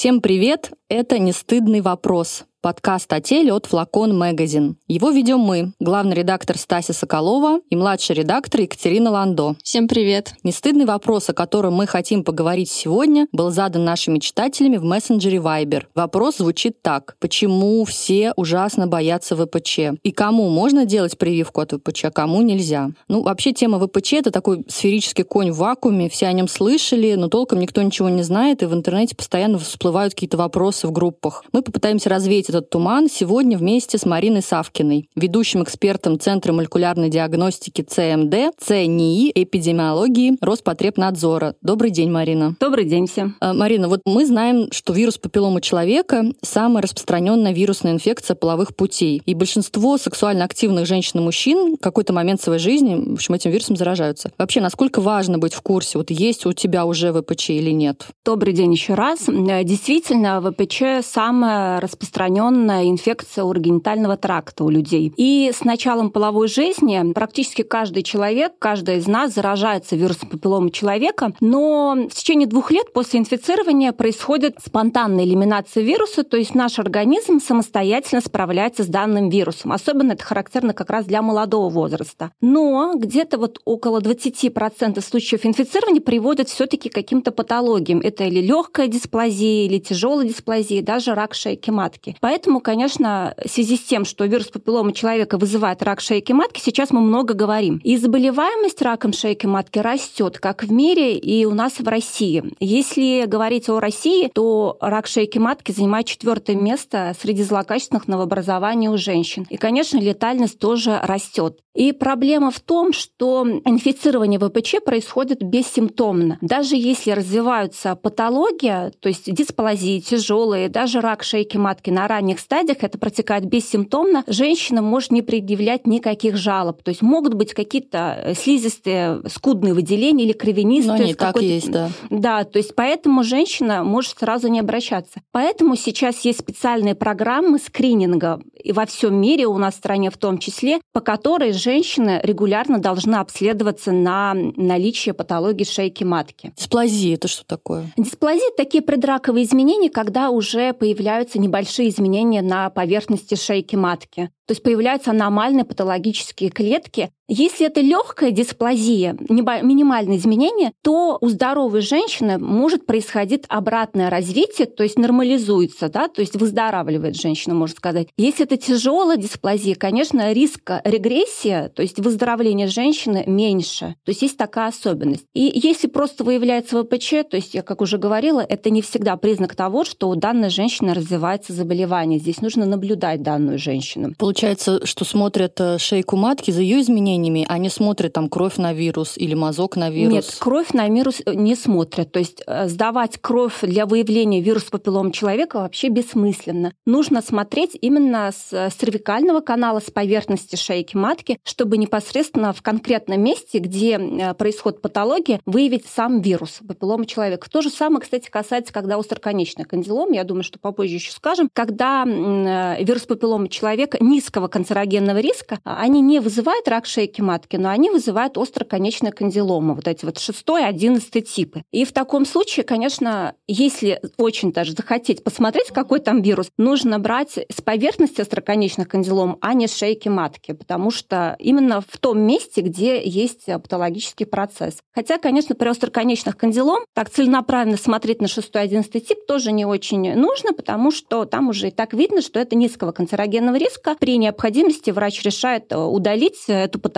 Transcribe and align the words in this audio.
Всем 0.00 0.22
привет! 0.22 0.72
Это 0.88 1.18
«Не 1.18 1.30
стыдный 1.30 1.82
вопрос» 1.82 2.46
подкаст 2.62 3.10
о 3.12 3.20
теле 3.20 3.54
от 3.54 3.64
Флакон 3.66 4.16
Магазин. 4.16 4.76
Его 4.86 5.10
ведем 5.10 5.40
мы, 5.40 5.72
главный 5.80 6.14
редактор 6.14 6.58
Стася 6.58 6.92
Соколова 6.92 7.60
и 7.70 7.76
младший 7.76 8.16
редактор 8.16 8.60
Екатерина 8.60 9.10
Ландо. 9.10 9.56
Всем 9.62 9.88
привет! 9.88 10.34
Нестыдный 10.42 10.84
вопрос, 10.84 11.30
о 11.30 11.32
котором 11.32 11.74
мы 11.74 11.86
хотим 11.86 12.22
поговорить 12.22 12.70
сегодня, 12.70 13.26
был 13.32 13.50
задан 13.50 13.84
нашими 13.84 14.18
читателями 14.18 14.76
в 14.76 14.84
мессенджере 14.84 15.38
Viber. 15.38 15.84
Вопрос 15.94 16.36
звучит 16.36 16.82
так. 16.82 17.16
Почему 17.18 17.82
все 17.84 18.32
ужасно 18.36 18.86
боятся 18.86 19.36
ВПЧ? 19.36 19.78
И 20.02 20.12
кому 20.12 20.50
можно 20.50 20.84
делать 20.84 21.16
прививку 21.16 21.62
от 21.62 21.72
ВПЧ, 21.72 22.06
а 22.06 22.10
кому 22.10 22.42
нельзя? 22.42 22.90
Ну, 23.08 23.22
вообще 23.22 23.52
тема 23.52 23.78
ВПЧ— 23.78 24.12
это 24.14 24.30
такой 24.30 24.64
сферический 24.68 25.24
конь 25.24 25.50
в 25.50 25.56
вакууме, 25.56 26.10
все 26.10 26.26
о 26.26 26.32
нем 26.32 26.48
слышали, 26.48 27.14
но 27.14 27.28
толком 27.28 27.58
никто 27.58 27.80
ничего 27.80 28.10
не 28.10 28.22
знает, 28.22 28.62
и 28.62 28.66
в 28.66 28.74
интернете 28.74 29.16
постоянно 29.16 29.58
всплывают 29.58 30.12
какие-то 30.12 30.36
вопросы 30.36 30.86
в 30.86 30.92
группах. 30.92 31.42
Мы 31.52 31.62
попытаемся 31.62 32.10
развеять 32.10 32.49
этот 32.50 32.68
туман 32.68 33.08
сегодня 33.08 33.56
вместе 33.56 33.96
с 33.96 34.04
Мариной 34.04 34.42
Савкиной, 34.42 35.08
ведущим 35.14 35.62
экспертом 35.62 36.18
Центра 36.18 36.52
молекулярной 36.52 37.08
диагностики 37.08 37.82
ЦМД, 37.82 38.56
ЦНИИ, 38.58 39.30
эпидемиологии, 39.34 40.36
Роспотребнадзора. 40.40 41.54
Добрый 41.62 41.90
день, 41.90 42.10
Марина. 42.10 42.56
Добрый 42.58 42.84
день 42.84 43.06
всем. 43.06 43.36
Э, 43.40 43.52
Марина, 43.52 43.88
вот 43.88 44.00
мы 44.04 44.26
знаем, 44.26 44.68
что 44.72 44.92
вирус 44.92 45.16
папиллома 45.16 45.60
человека– 45.60 46.24
самая 46.42 46.82
распространенная 46.82 47.52
вирусная 47.52 47.92
инфекция 47.92 48.34
половых 48.34 48.74
путей. 48.74 49.22
И 49.24 49.34
большинство 49.34 49.96
сексуально 49.96 50.44
активных 50.44 50.86
женщин 50.86 51.20
и 51.20 51.22
мужчин 51.22 51.76
в 51.76 51.78
какой-то 51.78 52.12
момент 52.12 52.42
своей 52.42 52.58
жизни, 52.58 52.96
в 52.96 53.14
общем, 53.14 53.34
этим 53.34 53.52
вирусом 53.52 53.76
заражаются. 53.76 54.32
Вообще, 54.38 54.60
насколько 54.60 55.00
важно 55.00 55.38
быть 55.38 55.54
в 55.54 55.62
курсе, 55.62 55.98
вот 55.98 56.10
есть 56.10 56.46
у 56.46 56.52
тебя 56.52 56.84
уже 56.84 57.12
ВПЧ 57.12 57.50
или 57.50 57.70
нет? 57.70 58.08
Добрый 58.24 58.52
день 58.52 58.72
еще 58.72 58.94
раз. 58.94 59.28
Э, 59.28 59.62
действительно, 59.62 60.40
ВПЧ 60.40 61.06
самая 61.06 61.80
распространенная 61.80 62.39
распространенная 62.40 62.84
инфекция 62.90 63.44
урогенитального 63.44 64.16
тракта 64.16 64.64
у 64.64 64.70
людей. 64.70 65.12
И 65.16 65.50
с 65.52 65.64
началом 65.64 66.10
половой 66.10 66.48
жизни 66.48 67.12
практически 67.12 67.62
каждый 67.62 68.02
человек, 68.02 68.52
каждая 68.58 68.96
из 68.96 69.06
нас 69.06 69.34
заражается 69.34 69.96
вирусом 69.96 70.28
папиллома 70.28 70.70
человека, 70.70 71.32
но 71.40 71.96
в 72.10 72.14
течение 72.14 72.46
двух 72.48 72.70
лет 72.70 72.92
после 72.92 73.20
инфицирования 73.20 73.92
происходит 73.92 74.56
спонтанная 74.64 75.24
элиминация 75.24 75.82
вируса, 75.82 76.22
то 76.24 76.36
есть 76.36 76.54
наш 76.54 76.78
организм 76.78 77.40
самостоятельно 77.40 78.20
справляется 78.20 78.84
с 78.84 78.86
данным 78.86 79.28
вирусом. 79.28 79.72
Особенно 79.72 80.12
это 80.12 80.24
характерно 80.24 80.72
как 80.72 80.90
раз 80.90 81.04
для 81.06 81.22
молодого 81.22 81.68
возраста. 81.68 82.30
Но 82.40 82.94
где-то 82.96 83.38
вот 83.38 83.60
около 83.64 84.00
20% 84.00 85.00
случаев 85.02 85.44
инфицирования 85.44 86.00
приводят 86.00 86.48
все-таки 86.48 86.88
к 86.88 86.94
каким-то 86.94 87.32
патологиям. 87.32 88.00
Это 88.00 88.24
или 88.24 88.40
легкая 88.40 88.88
дисплазия, 88.88 89.66
или 89.66 89.78
тяжелая 89.78 90.26
дисплазия, 90.26 90.82
даже 90.82 91.14
рак 91.14 91.34
шейки 91.34 91.70
матки. 91.70 92.16
Поэтому, 92.20 92.29
конечно, 92.60 93.34
в 93.44 93.48
связи 93.48 93.76
с 93.76 93.80
тем, 93.80 94.04
что 94.04 94.24
вирус 94.24 94.48
папиллома 94.48 94.92
человека 94.92 95.38
вызывает 95.38 95.82
рак 95.82 96.00
шейки 96.00 96.32
матки, 96.32 96.60
сейчас 96.60 96.90
мы 96.90 97.00
много 97.00 97.34
говорим. 97.34 97.80
И 97.82 97.96
заболеваемость 97.96 98.82
раком 98.82 99.12
шейки 99.12 99.46
матки 99.46 99.78
растет 99.78 100.38
как 100.38 100.62
в 100.62 100.72
мире 100.72 101.16
и 101.16 101.44
у 101.44 101.54
нас 101.54 101.78
в 101.78 101.88
России. 101.88 102.44
Если 102.60 103.26
говорить 103.26 103.68
о 103.68 103.80
России, 103.80 104.28
то 104.32 104.76
рак 104.80 105.06
шейки 105.06 105.38
матки 105.38 105.72
занимает 105.72 106.06
четвертое 106.06 106.56
место 106.56 107.14
среди 107.20 107.42
злокачественных 107.42 108.08
новообразований 108.08 108.88
у 108.88 108.96
женщин. 108.96 109.46
И, 109.50 109.56
конечно, 109.56 109.98
летальность 109.98 110.58
тоже 110.58 111.00
растет. 111.02 111.58
И 111.74 111.92
проблема 111.92 112.50
в 112.50 112.58
том, 112.58 112.92
что 112.92 113.46
инфицирование 113.64 114.40
ВПЧ 114.40 114.84
происходит 114.84 115.42
бессимптомно. 115.42 116.36
Даже 116.40 116.74
если 116.76 117.12
развиваются 117.12 117.94
патология, 117.94 118.92
то 118.98 119.08
есть 119.08 119.32
дисплазии 119.32 120.00
тяжелые, 120.00 120.68
даже 120.68 121.00
рак 121.00 121.22
шейки 121.22 121.56
матки 121.56 121.90
на 121.90 122.08
ранних 122.20 122.38
стадиях 122.38 122.78
это 122.82 122.98
протекает 122.98 123.46
бессимптомно, 123.46 124.24
женщина 124.26 124.82
может 124.82 125.10
не 125.10 125.22
предъявлять 125.22 125.86
никаких 125.86 126.36
жалоб. 126.36 126.82
То 126.82 126.90
есть 126.90 127.00
могут 127.02 127.34
быть 127.34 127.54
какие-то 127.54 128.22
э, 128.22 128.34
слизистые 128.34 129.22
скудные 129.28 129.72
выделения 129.72 130.24
или 130.24 130.32
кровянистые. 130.32 130.98
Но 130.98 131.04
они 131.04 131.14
так 131.14 131.40
есть, 131.40 131.70
да. 131.70 131.90
Да, 132.10 132.44
то 132.44 132.58
есть 132.58 132.74
поэтому 132.74 133.24
женщина 133.24 133.82
может 133.84 134.18
сразу 134.18 134.48
не 134.48 134.60
обращаться. 134.60 135.22
Поэтому 135.32 135.76
сейчас 135.76 136.20
есть 136.24 136.40
специальные 136.40 136.94
программы 136.94 137.58
скрининга 137.58 138.40
и 138.60 138.72
во 138.72 138.86
всем 138.86 139.14
мире, 139.14 139.46
у 139.46 139.58
нас 139.58 139.74
в 139.74 139.78
стране 139.78 140.10
в 140.10 140.16
том 140.16 140.38
числе, 140.38 140.80
по 140.92 141.00
которой 141.00 141.52
женщина 141.52 142.20
регулярно 142.22 142.78
должна 142.78 143.20
обследоваться 143.20 143.92
на 143.92 144.34
наличие 144.34 145.14
патологии 145.14 145.64
шейки 145.64 146.04
матки. 146.04 146.52
Дисплазия– 146.56 147.14
это 147.16 147.28
что 147.28 147.44
такое? 147.44 147.92
Дисплазия– 147.96 148.50
такие 148.56 148.82
предраковые 148.82 149.44
изменения, 149.44 149.90
когда 149.90 150.30
уже 150.30 150.72
появляются 150.72 151.38
небольшие 151.38 151.88
изменения 151.88 152.42
на 152.42 152.70
поверхности 152.70 153.34
шейки 153.34 153.76
матки. 153.76 154.30
То 154.46 154.52
есть 154.52 154.64
появляются 154.64 155.12
аномальные 155.12 155.64
патологические 155.64 156.50
клетки. 156.50 157.12
Если 157.32 157.64
это 157.64 157.80
легкая 157.80 158.32
дисплазия, 158.32 159.16
минимальные 159.28 160.18
изменения, 160.18 160.72
то 160.82 161.16
у 161.20 161.28
здоровой 161.28 161.80
женщины 161.80 162.38
может 162.38 162.86
происходить 162.86 163.44
обратное 163.48 164.10
развитие, 164.10 164.66
то 164.66 164.82
есть 164.82 164.98
нормализуется, 164.98 165.88
да, 165.88 166.08
то 166.08 166.22
есть 166.22 166.34
выздоравливает 166.34 167.14
женщина, 167.14 167.54
можно 167.54 167.76
сказать. 167.76 168.08
Если 168.16 168.44
это 168.44 168.56
тяжелая 168.56 169.16
дисплазия, 169.16 169.76
конечно, 169.76 170.32
риск 170.32 170.72
регрессии, 170.82 171.68
то 171.68 171.82
есть 171.82 172.00
выздоровления 172.00 172.66
женщины 172.66 173.22
меньше. 173.28 173.94
То 174.04 174.10
есть 174.10 174.22
есть 174.22 174.36
такая 174.36 174.70
особенность. 174.70 175.24
И 175.32 175.52
если 175.54 175.86
просто 175.86 176.24
выявляется 176.24 176.82
ВПЧ, 176.82 177.10
то 177.30 177.36
есть 177.36 177.54
я 177.54 177.62
как 177.62 177.80
уже 177.80 177.98
говорила, 177.98 178.40
это 178.40 178.70
не 178.70 178.82
всегда 178.82 179.16
признак 179.16 179.54
того, 179.54 179.84
что 179.84 180.08
у 180.08 180.16
данной 180.16 180.50
женщины 180.50 180.94
развивается 180.94 181.52
заболевание. 181.52 182.18
Здесь 182.18 182.40
нужно 182.40 182.66
наблюдать 182.66 183.22
данную 183.22 183.60
женщину. 183.60 184.14
Получается, 184.18 184.84
что 184.84 185.04
смотрят 185.04 185.60
э, 185.60 185.78
шейку 185.78 186.16
матки 186.16 186.50
за 186.50 186.62
ее 186.62 186.80
изменениями, 186.80 187.19
а 187.48 187.58
не 187.58 187.68
смотрят 187.68 188.12
там 188.12 188.28
кровь 188.28 188.56
на 188.56 188.72
вирус 188.72 189.16
или 189.16 189.34
мазок 189.34 189.76
на 189.76 189.90
вирус? 189.90 190.12
Нет, 190.12 190.36
кровь 190.38 190.72
на 190.72 190.88
вирус 190.88 191.20
э, 191.24 191.34
не 191.34 191.54
смотрят. 191.54 192.12
То 192.12 192.18
есть 192.18 192.42
э, 192.46 192.68
сдавать 192.68 193.18
кровь 193.20 193.60
для 193.62 193.86
выявления 193.86 194.40
вируса 194.40 194.70
папиллома 194.70 195.12
человека 195.12 195.56
вообще 195.56 195.88
бессмысленно. 195.88 196.72
Нужно 196.86 197.22
смотреть 197.22 197.76
именно 197.80 198.32
с 198.32 198.70
cervicального 198.78 199.40
канала, 199.40 199.80
с 199.80 199.90
поверхности 199.90 200.56
шейки 200.56 200.96
матки, 200.96 201.38
чтобы 201.44 201.76
непосредственно 201.76 202.52
в 202.52 202.62
конкретном 202.62 203.22
месте, 203.22 203.58
где 203.58 204.34
происходит 204.38 204.80
патология, 204.80 205.40
выявить 205.44 205.86
сам 205.86 206.20
вирус 206.20 206.60
папиллома 206.66 207.06
человека. 207.06 207.50
То 207.50 207.60
же 207.60 207.70
самое, 207.70 208.00
кстати, 208.00 208.30
касается, 208.30 208.72
когда 208.72 208.96
остроконечный 208.96 209.64
кандилом, 209.64 210.12
я 210.12 210.24
думаю, 210.24 210.44
что 210.44 210.58
попозже 210.58 210.94
еще 210.94 211.12
скажем, 211.12 211.50
когда 211.52 212.04
вирус 212.04 213.02
папиллома 213.02 213.48
человека 213.48 213.98
низко 214.00 214.30
низкого 214.30 214.46
канцерогенного 214.46 215.18
риска, 215.18 215.58
а 215.64 215.80
они 215.80 216.00
не 216.00 216.20
вызывают 216.20 216.68
рак 216.68 216.86
шейки 216.86 217.09
матки, 217.18 217.56
но 217.56 217.70
они 217.70 217.90
вызывают 217.90 218.38
остроконечную 218.38 219.14
кандилому, 219.14 219.74
вот 219.74 219.88
эти 219.88 220.04
вот 220.04 220.16
6-11 220.16 221.20
типы. 221.22 221.62
И 221.72 221.84
в 221.84 221.92
таком 221.92 222.24
случае, 222.24 222.64
конечно, 222.64 223.34
если 223.46 224.00
очень 224.16 224.52
даже 224.52 224.72
захотеть 224.72 225.24
посмотреть, 225.24 225.68
какой 225.68 226.00
там 226.00 226.22
вирус, 226.22 226.50
нужно 226.58 226.98
брать 226.98 227.38
с 227.38 227.60
поверхности 227.60 228.20
остроконечных 228.20 228.88
кандилом, 228.88 229.38
а 229.40 229.54
не 229.54 229.66
с 229.66 229.76
шейки 229.76 230.08
матки, 230.08 230.52
потому 230.52 230.90
что 230.90 231.36
именно 231.38 231.80
в 231.80 231.98
том 231.98 232.20
месте, 232.20 232.60
где 232.60 233.02
есть 233.02 233.46
патологический 233.46 234.26
процесс. 234.26 234.78
Хотя, 234.94 235.18
конечно, 235.18 235.54
при 235.54 235.68
остроконечных 235.68 236.36
кандилом 236.36 236.84
так 236.94 237.10
целенаправленно 237.10 237.76
смотреть 237.76 238.20
на 238.20 238.26
6-11 238.26 239.00
тип 239.00 239.26
тоже 239.26 239.52
не 239.52 239.64
очень 239.64 240.14
нужно, 240.14 240.52
потому 240.52 240.90
что 240.90 241.24
там 241.24 241.48
уже 241.48 241.68
и 241.68 241.70
так 241.70 241.94
видно, 241.94 242.22
что 242.22 242.38
это 242.38 242.56
низкого 242.56 242.92
канцерогенного 242.92 243.56
риска. 243.56 243.96
При 243.98 244.18
необходимости 244.18 244.90
врач 244.90 245.22
решает 245.22 245.72
э, 245.72 245.76
удалить 245.76 246.44
эту 246.48 246.78
патологию, 246.78 246.89